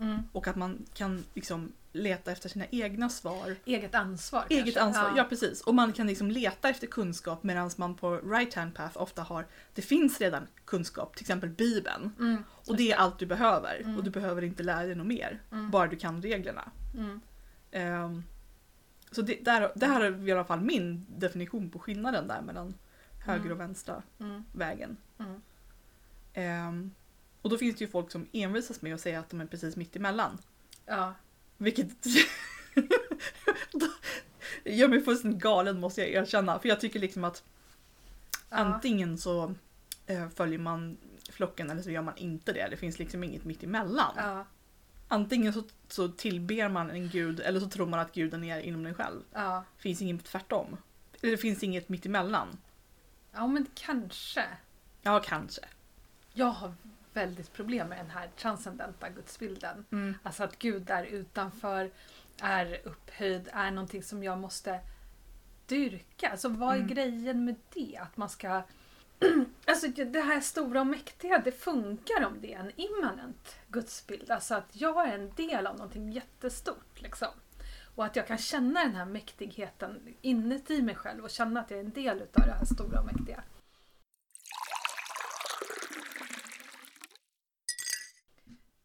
[0.01, 0.19] Mm.
[0.33, 3.57] Och att man kan liksom leta efter sina egna svar.
[3.65, 4.81] Eget ansvar Eget kanske.
[4.81, 5.25] ansvar, ja.
[5.25, 5.61] precis.
[5.61, 9.47] Och man kan liksom leta efter kunskap medan man på Right Hand Path ofta har,
[9.75, 12.13] det finns redan kunskap, till exempel Bibeln.
[12.19, 12.43] Mm.
[12.69, 13.81] Och det är allt du behöver.
[13.81, 13.97] Mm.
[13.97, 15.43] Och du behöver inte lära dig något mer.
[15.53, 15.71] Mm.
[15.71, 16.71] Bara du kan reglerna.
[17.71, 18.23] Ehm,
[19.11, 22.75] så det, där, det här är i alla fall min definition på skillnaden där mellan
[23.27, 23.53] höger Mm.
[23.53, 24.45] och vänstra Mm.
[24.53, 24.97] vägen.
[26.35, 26.91] Ehm,
[27.43, 29.77] och då finns det ju folk som envisas med att säga att de är precis
[29.77, 30.39] mitt emellan.
[30.87, 31.15] Ja.
[31.59, 31.89] Vilket
[34.65, 36.59] gör mig fullständigt galen måste jag erkänna.
[36.59, 37.45] För jag tycker liksom att
[38.51, 38.57] Ja.
[38.57, 39.55] antingen så
[40.07, 40.97] eh, följer man
[41.31, 42.69] flocken eller så gör man inte det.
[42.71, 44.13] Det finns liksom inget mitt emellan.
[44.17, 44.47] Ja.
[45.09, 48.83] Antingen så, så tillber man en gud eller så tror man att guden är inom
[48.83, 49.23] dig själv.
[49.33, 49.65] Ja.
[49.77, 50.77] Det finns inget tvärtom.
[51.23, 52.49] Eller det finns inget mitt emellan.
[53.33, 54.45] ja, men kanske.
[55.03, 55.61] Ja, kanske.
[56.35, 56.75] Jag har
[57.17, 59.85] väldigt problem med den här transcendenta gudsbilden.
[59.93, 60.15] Mm.
[60.23, 61.91] Alltså att Gud är utanför,
[62.41, 64.81] är upphöjd, är någonting som jag måste
[65.67, 66.29] dyrka.
[66.31, 66.89] Alltså vad är Mm.
[66.89, 67.99] grejen med det?
[68.03, 68.63] Att man ska...
[69.67, 74.31] Alltså det här stora och mäktiga, det funkar om det är en immanent gudsbild.
[74.31, 77.03] Alltså att jag är en del av någonting jättestort.
[77.03, 77.29] Liksom.
[77.95, 81.81] Och att jag kan känna den här mäktigheten inuti mig själv och känna att jag
[81.81, 83.43] är en del utav det här stora och mäktiga.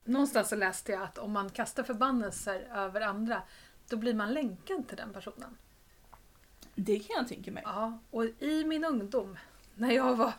[0.03, 3.41] Någonstans så läste jag att om man kastar förbannelser över andra
[3.87, 5.57] då blir man länkad till den personen.
[6.75, 7.63] Det kan jag tänka mig.
[7.65, 9.37] Ja, och i min ungdom
[9.75, 10.33] när jag var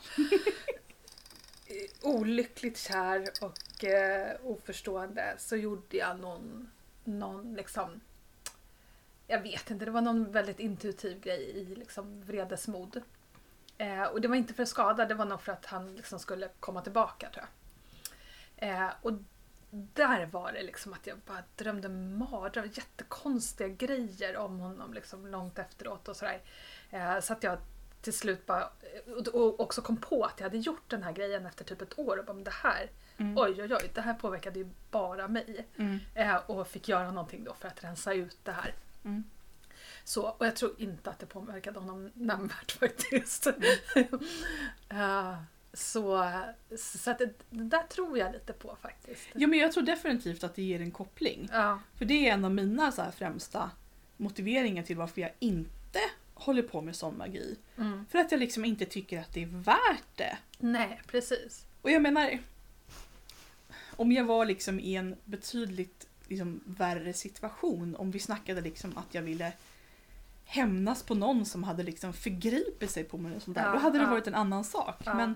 [2.01, 6.71] olyckligt kär och eh, oförstående så gjorde jag någon,
[7.03, 8.01] någon liksom
[9.27, 13.01] jag vet inte, det var någon väldigt intuitiv grej i liksom vredesmod.
[13.77, 16.19] Eh, och det var inte för att skada, det var nog för att han liksom
[16.19, 18.69] skulle komma tillbaka tror jag.
[18.69, 19.13] Eh, och
[19.73, 25.59] där var det liksom att jag bara drömde mardrömmar, jättekonstiga grejer om honom liksom långt
[25.59, 26.41] efteråt och sådär.
[26.91, 27.57] Eh, så att jag
[28.01, 28.69] till slut bara,
[29.33, 32.17] och, också kom på att jag hade gjort den här grejen efter typ ett år
[32.17, 33.37] och bara, men det här, Mm.
[33.37, 35.67] oj oj oj, det här påverkade ju bara mig.
[35.77, 35.99] Mm.
[36.13, 38.73] Eh, och fick göra någonting då för att rensa ut det här.
[39.03, 39.23] Mm.
[40.03, 43.47] Så, och jag tror inte att det påverkade honom nämnvärt faktiskt.
[44.89, 45.35] Eh,
[45.73, 46.29] så
[46.77, 49.27] så att det, det där tror jag lite på faktiskt.
[49.33, 51.49] Ja men jag tror definitivt att det ger en koppling.
[51.51, 51.79] Ja.
[51.97, 53.71] För det är en av mina så främsta
[54.17, 55.99] motiveringar till varför jag inte
[56.33, 57.57] håller på med sån magi.
[57.77, 58.05] Mm.
[58.09, 60.37] För att jag liksom inte tycker att det är värt det.
[60.57, 61.65] Nej, precis.
[61.81, 62.39] Och jag menar,
[63.89, 69.13] om jag var liksom i en betydligt liksom, värre situation, om vi snackade liksom att
[69.15, 69.53] jag ville
[70.45, 73.77] hämnas på någon som hade liksom förgripit sig på mig och sånt där, Ja, då
[73.77, 74.09] hade det ja.
[74.09, 75.01] varit en annan sak.
[75.05, 75.13] Ja.
[75.13, 75.35] Men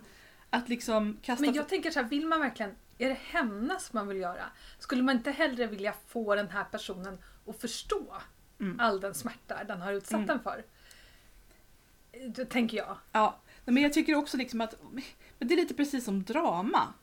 [0.50, 1.46] att liksom kasta...
[1.46, 4.44] Men jag tänker så här, vill man verkligen, är det hämnas man vill göra?
[4.80, 7.18] Skulle man inte hellre vilja få den här personen
[7.48, 8.16] att förstå
[8.60, 8.80] Mm.
[8.80, 10.28] all den smärta den har utsatt Mm.
[10.28, 10.64] den för?
[12.36, 12.98] Det tänker jag.
[13.12, 14.76] Ja, men jag tycker också liksom att
[15.40, 16.94] men det är lite precis som drama.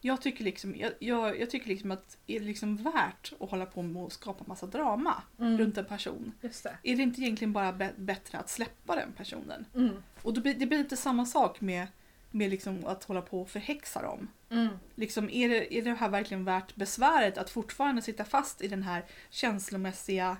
[0.00, 3.66] Jag tycker liksom, jag, jag, jag tycker liksom att är det liksom värt att hålla
[3.66, 5.58] på med att skapa massa drama Mm.
[5.58, 6.32] runt en person?
[6.40, 6.76] Just det.
[6.82, 9.64] Är det inte egentligen bara bä- bättre att släppa den personen?
[9.74, 10.02] Mm.
[10.22, 11.86] Och då blir, det blir lite samma sak med,
[12.34, 14.28] med liksom att hålla på och förhäxa dem.
[14.50, 14.68] Mm.
[14.94, 18.82] Liksom, är, det, är det här verkligen värt besväret att fortfarande sitta fast i den
[18.82, 20.36] här känslomässiga...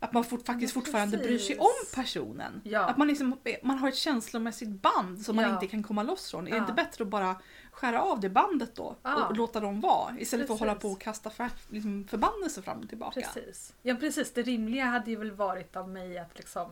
[0.00, 1.60] Att man fort, faktiskt Ja, fortfarande bryr sig precis.
[1.60, 2.60] om personen.
[2.64, 2.80] Ja.
[2.80, 5.54] Att man, liksom, man har ett känslomässigt band som man Ja.
[5.54, 6.46] inte kan komma loss från.
[6.46, 7.36] Är det inte bättre att bara
[7.72, 8.96] skära av det bandet då?
[9.02, 9.26] Ja.
[9.26, 10.14] Och låta dem vara?
[10.18, 10.68] Istället för att Precis.
[10.68, 13.20] hålla på och kasta för, liksom, förbannelser fram och tillbaka.
[13.20, 13.74] Precis.
[13.82, 16.70] Ja precis, det rimliga hade ju väl varit av mig att liksom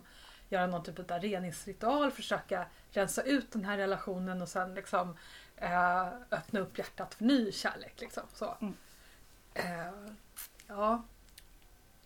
[0.53, 5.17] göra någon typ av reningsritual, försöka rensa ut den här relationen och sen liksom
[5.57, 8.01] eh, öppna upp hjärtat för ny kärlek.
[8.01, 8.23] Liksom.
[8.35, 8.57] Så.
[8.61, 8.75] Mm.
[9.55, 10.15] Eh,
[10.67, 11.03] ja,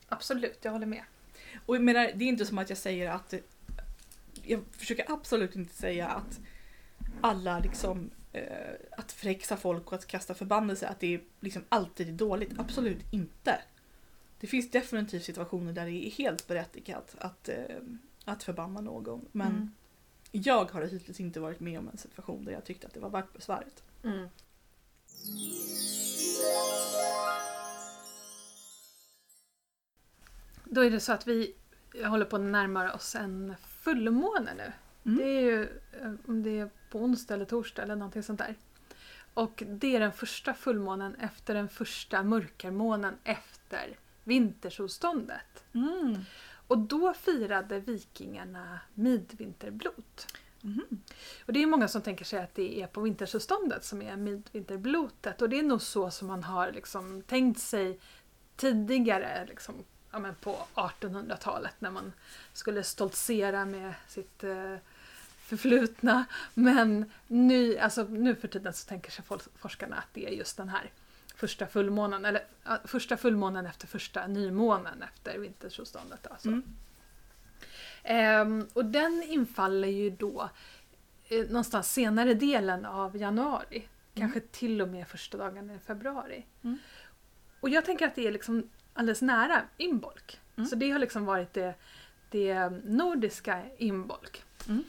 [0.09, 1.03] absolut, jag håller med.
[1.67, 3.35] Och jag menar, det är inte som att jag säger att...
[4.43, 6.41] Jag försöker absolut inte säga att
[7.21, 8.11] alla liksom...
[8.33, 12.59] Eh, att förhäxa folk och att kasta förbannelse, att det är liksom alltid är dåligt.
[12.59, 13.61] Absolut inte.
[14.41, 17.77] Det finns definitivt situationer där det är helt berättigat att, eh,
[18.27, 19.29] att förbanna någon.
[19.33, 19.71] Men Mm.
[20.33, 23.11] jag har hittills inte varit med om en situation där jag tyckte att det var
[23.11, 23.83] värt besväret.
[24.05, 24.29] Mm.
[30.65, 31.55] Då är det så att vi
[32.05, 34.73] håller på att närma oss en fullmåne nu.
[35.05, 35.19] Mm.
[35.19, 35.63] Det är ju
[36.03, 38.55] eh, om det är på onsdag eller torsdag eller någonting sånt där.
[39.35, 45.65] Och det är den första fullmånen efter den första mörkarmånen efter vintersolståndet.
[45.73, 46.17] Mm.
[46.67, 50.27] Och då firade vikingarna midvinterblot.
[50.61, 51.03] Mhm.
[51.47, 55.43] Och det är många som tänker sig att det är på vintersolståndet som är midvinterblotet.
[55.43, 58.01] Och det är nog så som man har liksom tänkt sig
[58.57, 59.75] tidigare liksom,
[60.11, 62.13] ja, på 1800-talet när man
[62.53, 64.77] skulle stoltsera med sitt eh,
[65.39, 66.25] förflutna.
[66.55, 69.25] Men nu, alltså, nu för tiden så tänker sig
[69.57, 70.91] forskarna att det är just den här
[71.37, 72.43] första fullmånen, eller
[72.85, 76.27] första fullmånen efter första nymånen efter vintersolståndet.
[76.27, 76.49] Alltså.
[76.49, 76.63] Mm.
[78.03, 80.51] Ehm, och den infaller ju då
[81.29, 83.89] eh, någonstans senare delen av januari.
[84.15, 86.47] Kanske till och med första dagen i februari.
[86.63, 86.79] Mm.
[87.61, 90.41] Och jag tänker att det är liksom alldeles nära Imbolc.
[90.57, 90.69] Mm.
[90.69, 91.75] Så det har liksom varit det,
[92.31, 94.31] det nordiska Imbolc.
[94.69, 94.85] Mm.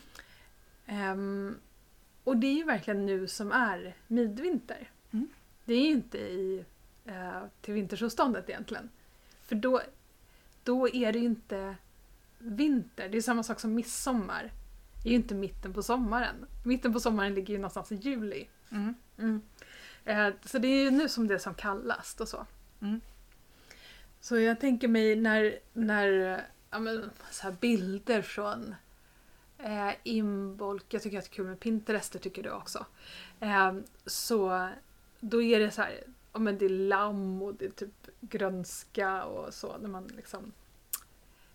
[0.85, 1.59] Ehm,
[2.23, 4.91] och det är ju verkligen nu som är midvinter.
[5.68, 5.80] Mm.
[5.80, 6.65] Det är inte i,
[7.05, 8.89] eh, till vintersolståndet egentligen.
[9.45, 9.82] För då,
[10.63, 11.76] då är det ju inte
[12.38, 13.09] vinter.
[13.09, 14.51] Det är samma sak som midsommar.
[15.03, 16.36] Det är ju inte mitten på sommaren.
[16.65, 18.47] Mitten på sommaren ligger ju någonstans i juli.
[18.72, 19.41] Mm.
[20.05, 22.45] Eh, så det är ju nu som det är som kallast och så.
[22.82, 23.01] Mm.
[24.22, 28.76] Så jag tänker mig när, när ja, men, så här bilder från
[29.57, 32.86] eh, Imbolc, jag tycker att det är kul med Pinterest, det tycker du också.
[33.39, 33.74] Eh,
[34.05, 34.70] så
[35.20, 36.03] då är det så här,
[36.34, 39.78] ja, men det är lamm och det är typ grönska och så.
[39.78, 40.51] När man liksom,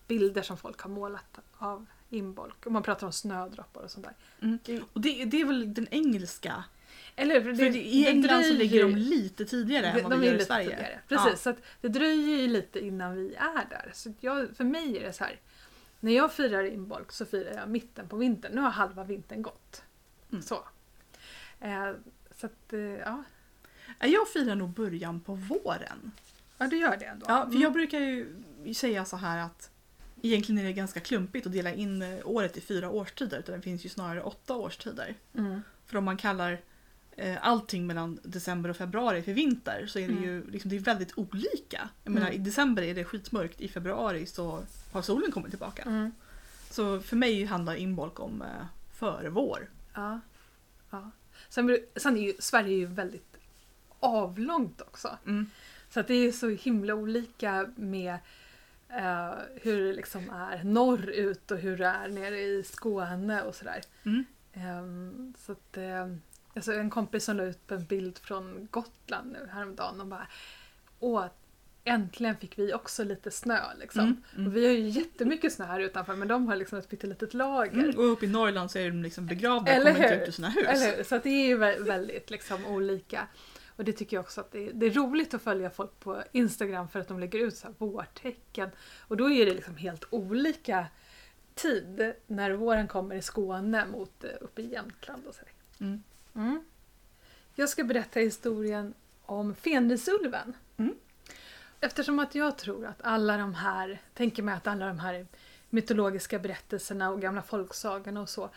[0.07, 2.55] bilder som folk har målat av Imbolc.
[2.65, 4.15] Och man pratar om snödroppar och sånt där.
[4.49, 4.85] Mm.
[4.93, 6.65] Och det, det är väl den engelska?
[7.17, 10.35] Eller, För det, i England så ligger de lite tidigare än vad de vi gör
[10.35, 10.69] i Sverige.
[10.71, 11.01] tidigare.
[11.09, 13.91] Precis, så att det dröjer ju lite innan vi är där.
[13.95, 15.41] Så jag, för mig är det så här.
[16.01, 18.53] När jag firar Imbolc så firar jag mitten på vintern.
[18.55, 19.83] Nu har halva vintern gått.
[20.31, 20.43] Mm.
[20.43, 20.65] Så.
[21.61, 21.93] Eh,
[22.31, 23.25] så att, eh, ja.
[23.99, 24.07] Ja.
[24.07, 26.13] Jag firar nog början på våren.
[26.59, 27.27] ja, du gör det ändå.
[27.29, 27.63] Ja, för Mm.
[27.63, 28.35] jag brukar ju
[28.75, 29.71] säga så här att
[30.23, 33.63] egentligen är det ganska klumpigt att dela in eh, året i fyra årstider utan det
[33.63, 35.15] finns ju snarare åtta årstider.
[35.39, 35.63] Mm.
[35.87, 36.61] För om man kallar
[37.17, 40.25] eh, allting mellan december och februari för vinter så är det Mm.
[40.25, 41.89] ju liksom, det är väldigt olika.
[42.05, 42.23] Jag Mm.
[42.23, 44.63] menar i december är det skitmörkt, i februari så
[44.93, 45.83] har solen kommit tillbaka.
[45.83, 46.13] Mm.
[46.71, 48.49] Så för mig handlar Imbolc om eh,
[48.95, 49.69] förvår.
[49.95, 50.21] Ja.
[50.91, 51.11] ja.
[51.49, 53.32] Sen, sen är ju Sverige är ju väldigt
[54.03, 55.19] avlångt också.
[55.27, 55.47] Mm.
[55.91, 58.15] Så att det är så himla olika med
[58.89, 63.81] eh, hur det liksom är norrut och hur det är nere i Skåne och sådär.
[64.03, 64.25] Mm.
[64.53, 66.07] Ehm, så att, eh,
[66.55, 70.27] alltså en kompis som la ut en bild från Gotland nu häromdagen och bara
[71.01, 71.27] Åh,
[71.85, 74.01] äntligen fick vi också lite snö liksom.
[74.01, 74.47] Mm, mm.
[74.47, 77.73] Och vi har ju jättemycket snö här utanför men de har liksom ett pyttelitet lager.
[77.73, 77.99] Mm.
[77.99, 80.49] Och uppe i Norrland så är de liksom begravda och kommer inte ut ur sina
[80.49, 80.67] hus.
[80.69, 81.05] Eller hur?
[81.05, 83.27] Så att det är ju vä- väldigt liksom olika.
[83.83, 86.23] Och det tycker jag också att det är, det är roligt att följa folk på
[86.33, 88.71] Instagram för att de lägger ut så här vårtecken.
[89.01, 90.87] Och då är det liksom helt olika
[91.55, 95.41] tid när våren kommer i Skåne mot eh, uppe i Jämtland och så.
[95.81, 96.03] Mm.
[96.35, 96.65] Mm.
[97.55, 100.55] Jag ska berätta historien om Fenrisulven.
[100.77, 100.95] Mm.
[101.81, 105.27] Eftersom att jag tror att alla de här, tänker mig att alla de här
[105.71, 108.51] mytologiska berättelserna och gamla folksagorna och så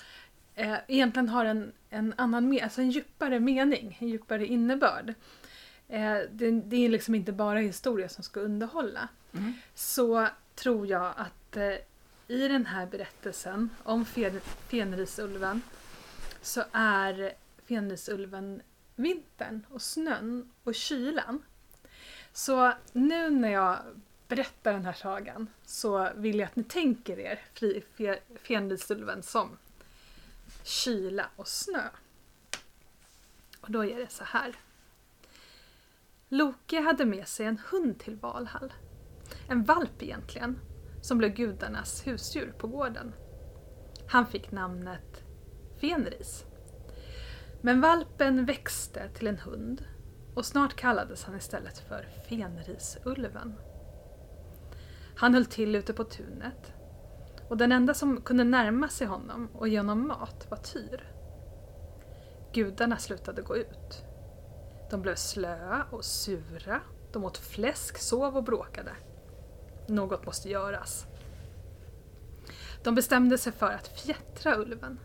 [0.56, 5.14] eh, egentligen har en, en annan, alltså en djupare mening, en djupare innebörd.
[5.88, 9.08] Eh, det, det är liksom inte bara historia som ska underhålla.
[9.34, 9.54] Mm.
[9.76, 11.76] Så tror jag att eh,
[12.28, 15.62] i den här berättelsen om Fen- Fenrisulven
[16.42, 17.34] så är
[17.68, 18.62] Fenrisulven
[18.96, 21.44] vintern och snön och kylan.
[22.34, 23.78] Så nu när jag
[24.28, 27.40] berättar den här sagan så vill jag att ni tänker er
[28.38, 29.58] Fenrisulven som
[30.66, 31.90] kyla och snö.
[33.62, 34.56] Och då är det så här.
[36.30, 38.74] Loke hade med sig en hund till Valhall.
[39.50, 40.60] En valp egentligen,
[41.02, 43.14] som blev gudarnas husdjur på gården.
[44.08, 45.24] Han fick namnet
[45.82, 46.46] Fenris.
[47.62, 49.86] Men valpen växte till en hund
[50.36, 53.54] och snart kallades han istället för Fenrisulven.
[55.16, 56.75] Han höll till ute på tunet
[57.48, 61.12] och den enda som kunde närma sig honom och ge honom mat var Tyr.
[62.54, 64.04] Gudarna slutade gå ut.
[64.92, 66.82] De blev slöa och sura,
[67.14, 68.92] de åt fläsk, sov och bråkade.
[69.88, 71.06] Något måste göras.
[72.84, 75.00] De bestämde sig för att fjättra ulven.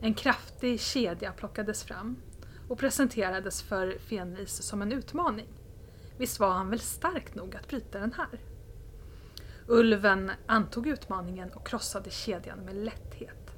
[0.00, 2.16] En kraftig kedja plockades fram
[2.68, 5.48] och presenterades för Fenris som en utmaning.
[6.18, 8.40] Visst var han väl stark nog att bryta den här?
[9.70, 13.50] Ulven antog utmaningen och krossade kedjan med lätthet.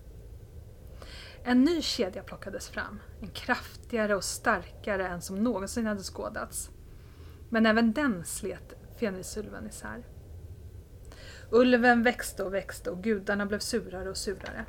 [1.45, 6.71] En ny kedja plockades fram, en kraftigare och starkare än som någonsin hade skådats.
[7.49, 10.07] Men även den slet Fenrisulven isär.
[11.51, 14.65] Ulven växte och växte och gudarna blev surare och surare.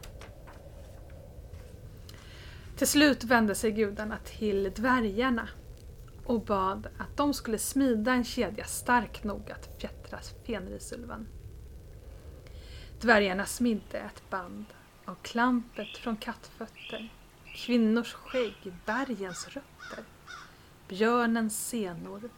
[2.77, 5.49] Till slut vände sig gudarna till dvärgarna
[6.25, 11.27] och bad att de skulle smida en kedja stark nog att fjättra Fenrisulven.
[13.01, 14.65] Dvärgarna smidde ett band
[15.05, 17.13] av klampet från kattfötter,
[17.55, 20.03] kvinnors skägg, bergens rötter,
[20.87, 22.29] björnens senor,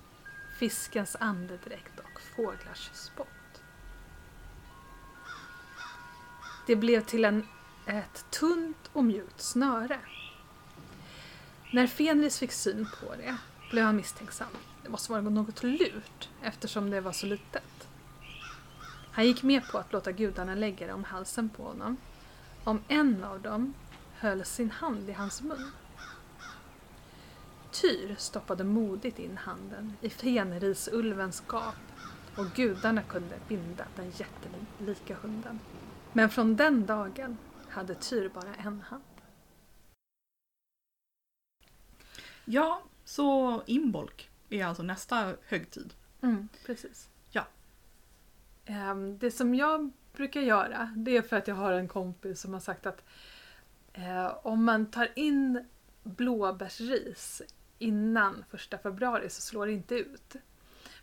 [0.60, 3.28] fiskens andedräkt och fåglars spott.
[6.68, 7.48] Det blev till en,
[7.86, 10.00] ett tunt och mjukt snöre.
[11.72, 13.38] När Fenris fick syn på det
[13.74, 14.48] blev han misstänksam.
[14.84, 17.88] Det måste vara något lurt eftersom det var så litet.
[19.12, 21.98] Han gick med på att låta gudarna lägga det om halsen på honom
[22.64, 23.74] om en av dem
[24.14, 25.72] höll sin hand i hans mun.
[27.72, 31.76] Tyr stoppade modigt in handen i Fenrisulvens gap
[32.38, 35.60] och gudarna kunde binda den jättelika hunden.
[36.12, 37.38] Men från den dagen
[37.70, 39.04] hade Tyr bara en hand.
[42.46, 45.94] Ja, så Imbolc är alltså nästa högtid.
[46.22, 47.10] Mm, precis.
[47.30, 47.46] Ja.
[48.66, 52.54] Ehm, det som jag brukar göra, det är för att jag har en kompis som
[52.54, 53.04] har sagt att
[53.94, 55.66] eh, om man tar in
[56.04, 57.42] blåbärsris
[57.80, 60.36] innan första februari så slår det inte ut.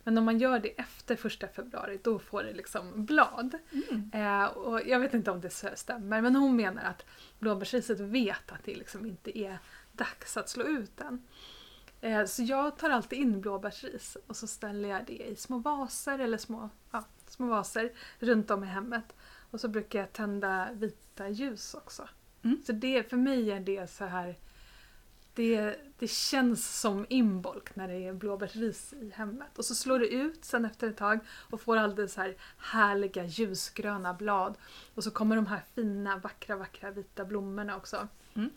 [0.03, 3.57] Men om man gör det efter första februari då får det liksom blad.
[3.71, 4.11] Mm.
[4.13, 7.05] Eh, och jag vet inte om det stämmer men hon menar att
[7.39, 9.57] blåbärsriset vet att det liksom inte är
[9.91, 11.27] dags att slå ut den.
[12.01, 16.19] Eh, så jag tar alltid in blåbärsris och så ställer jag det i små vaser
[16.19, 19.15] eller små, ja, små vaser runt om i hemmet.
[19.51, 22.07] Och så brukar jag tända vita ljus också.
[22.43, 22.61] Mm.
[22.65, 24.35] Så det, för mig är det så här
[25.33, 29.57] det, det känns som inbolk när det är blåbärsris i hemmet.
[29.57, 34.13] Och så slår det ut sen efter ett tag och får alldeles här härliga ljusgröna
[34.13, 34.57] blad.
[34.95, 38.07] Och så kommer de här fina, vackra, vackra vita blommorna också.
[38.33, 38.49] Mm.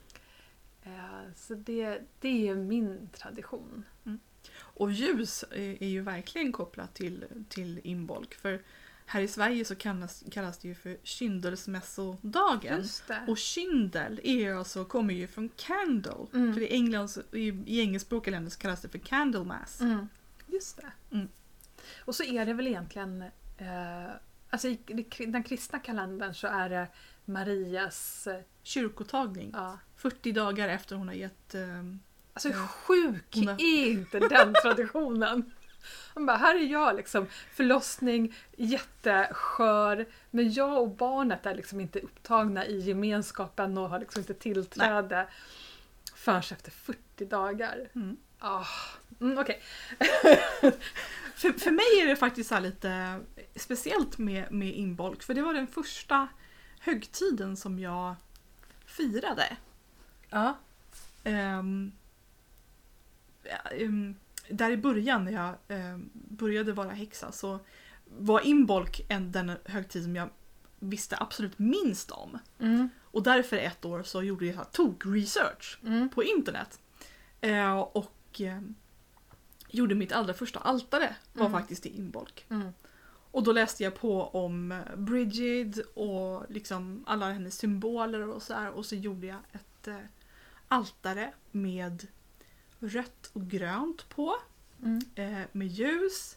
[0.84, 3.84] Eh, Så det, det är min tradition.
[4.56, 8.28] Och ljus är ju verkligen kopplat till, till Imbolc.
[8.30, 8.62] För
[9.06, 12.84] här i Sverige så kallas, kallas det ju för kyndelsmässodagen.
[13.28, 16.26] Och kyndel är alltså, kommer ju från candle.
[16.34, 16.54] Mm.
[16.54, 19.80] För i, England, i, i engelskspråkiga länder så kallas det för candlemass.
[19.80, 20.08] Mm.
[20.46, 20.92] Just det.
[21.16, 21.28] Mm.
[22.04, 23.22] Och så är det väl egentligen,
[23.58, 24.10] eh,
[24.50, 24.78] alltså i
[25.18, 26.86] i den kristna kalendern så är det
[27.24, 29.50] Marias, eh, Kyrkotagning.
[29.54, 29.78] ja.
[29.96, 31.54] 40 dagar efter hon har gett...
[31.54, 32.00] ehm,
[32.32, 32.66] Alltså hur Ja.
[32.68, 35.52] sjuk Hon har- är inte den traditionen?
[36.14, 41.98] Han bara, här är jag liksom, förlossning, jätteskör, men jag och barnet är liksom inte
[42.00, 45.26] upptagna i gemenskapen och har liksom inte tillträde
[46.14, 47.88] förrän efter 40 dagar.
[47.94, 48.16] mm.
[48.38, 48.66] Ah,
[49.20, 49.62] mm, Okej.
[51.34, 53.20] för, för mig är det faktiskt så lite
[53.56, 55.22] speciellt med, med inbolk.
[55.22, 56.28] För det var den första
[56.84, 58.14] högtiden som jag
[58.86, 59.56] firade.
[60.30, 60.58] Ja.
[63.42, 64.14] Ja, ehm,
[64.48, 67.58] där i början när jag ehm, började vara häxa så
[68.18, 70.28] var inbolk en, den högtid som jag
[70.78, 72.38] visste absolut minst om.
[72.58, 72.88] Mm.
[73.02, 76.08] Och därför ett år så gjorde jag tok-research Mm.
[76.08, 76.80] på internet.
[77.40, 78.60] Eh, och eh,
[79.68, 81.60] gjorde mitt allra första altare var Mm.
[81.60, 82.46] faktiskt i inbolk.
[83.34, 88.54] Och då läste jag på om eh, Bridget och liksom alla hennes symboler och så
[88.54, 88.70] här.
[88.70, 89.96] Och så gjorde jag ett eh,
[90.68, 92.06] altare med
[92.78, 94.34] rött och grönt på.
[94.82, 95.00] Mm.
[95.14, 96.36] Eh, med ljus.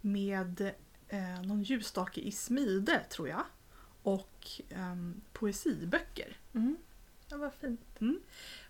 [0.00, 0.60] Med
[1.08, 3.44] eh, någon ljusstake i smide tror jag.
[4.02, 6.36] Och ehm, poesiböcker.
[6.54, 6.76] Mm.
[7.28, 7.80] Ja, vad fint.
[8.00, 8.20] Mm.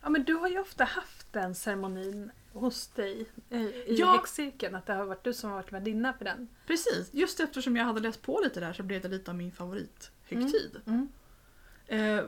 [0.03, 4.13] Ja, men du har ju ofta haft den ceremonin hos dig eh, i Ja.
[4.13, 6.49] häxcirkeln, att det har varit du som har varit värdinna för den.
[6.67, 9.53] Precis, just eftersom jag hade läst på lite där så blev det lite av min
[9.53, 10.81] favorithögtid.
[10.87, 11.09] Mm.
[11.87, 12.25] Eh,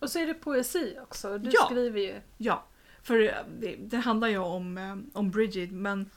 [0.00, 1.64] Och så är det poesi också, du Ja.
[1.70, 2.20] skriver ju.
[2.36, 2.64] ja,
[3.02, 6.10] för eh, det, det handlar ju om, eh, om Bridget men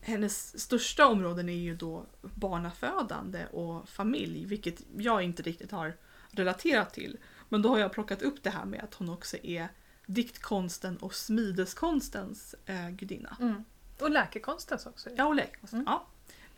[0.00, 5.92] hennes största områden är ju då barnafödande och familj vilket jag inte riktigt har
[6.30, 7.18] relaterat till.
[7.48, 9.68] Men då har jag plockat upp det här med att hon också är
[10.06, 13.36] diktkonsten och smideskonstens eh, gudinna.
[13.40, 13.64] Mm.
[14.00, 15.10] Och läkekonstens också.
[15.16, 15.72] Ja, och läkekonst.
[15.72, 15.84] Mm.
[15.88, 16.06] Ja.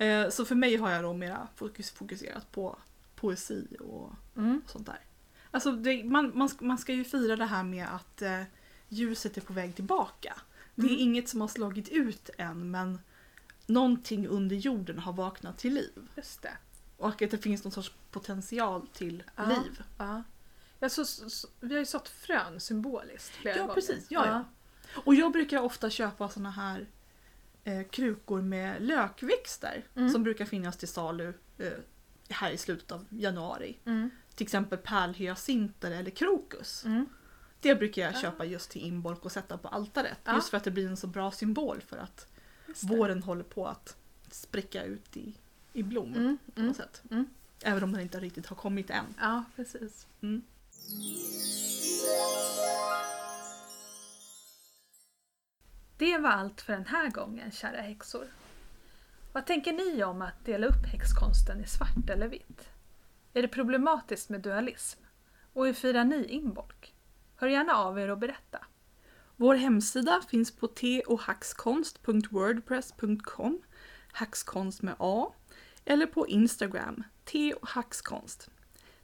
[0.04, 2.78] Eh, så för mig har jag då mera fokus, fokuserat på
[3.14, 4.62] poesi och Mm.
[4.66, 5.00] sånt där.
[5.50, 8.42] Alltså det, man, man, ska- man ska ju fira det här med att eh,
[8.88, 10.34] ljuset är på väg tillbaka.
[10.74, 11.00] Det är Mm.
[11.00, 13.00] inget som har slagit ut än men
[13.66, 16.08] någonting under jorden har vaknat till liv.
[16.16, 16.52] Just det.
[16.96, 19.44] Och att det finns någon sorts potential till Ja.
[19.44, 19.82] liv.
[19.98, 20.22] Ja.
[20.80, 23.74] Ja, så, så, vi har ju sått frön symboliskt flera Ja, gånger.
[23.74, 24.06] precis.
[24.08, 24.44] Ja, ja.
[25.04, 26.86] Och jag brukar ofta köpa såna här
[27.64, 30.10] eh, krukor med lökväxter Mm.
[30.10, 31.72] som brukar finnas till salu eh,
[32.28, 33.78] här i slutet av januari.
[33.84, 34.10] Mm.
[34.34, 36.84] Till exempel pärlhyacinter eller krokus.
[36.84, 37.06] Mm.
[37.60, 40.18] Det brukar jag köpa just till inbolk och sätta på altaret.
[40.24, 40.34] Ja.
[40.34, 42.26] Just för att det blir en så bra symbol för att
[42.82, 43.96] våren håller på att
[44.30, 45.34] spricka ut i,
[45.72, 46.38] i blom Mm.
[46.46, 46.68] på Mm.
[46.68, 47.02] något sätt.
[47.10, 47.26] Mm.
[47.62, 49.04] Även om den inte riktigt har kommit än.
[49.20, 50.06] Ja, precis.
[55.98, 58.26] Det var allt för den här gången, kära häxor.
[59.32, 62.70] Vad tänker ni om att dela upp häxkonsten i svart eller vitt?
[63.32, 65.00] Är det problematiskt med dualism?
[65.52, 66.94] Och hur firar ni inbolk?
[67.36, 68.64] Hör gärna av er och berätta.
[69.36, 73.62] Vår hemsida finns på tohaxkonst.wordpress.com
[74.12, 75.32] Haxkonst med A
[75.84, 78.50] eller på Instagram, tohaxkonst.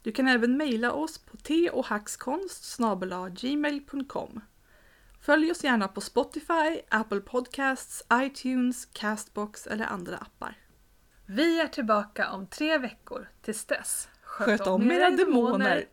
[0.05, 2.77] Du kan även mejla oss på teohackskonst
[3.29, 4.41] gmail.com.
[5.21, 10.57] Följ oss gärna på Spotify, Apple Podcasts, iTunes, Castbox eller andra appar.
[11.25, 13.29] Vi är tillbaka om tre veckor.
[13.41, 15.85] Tills dess, Sköt om era demoner!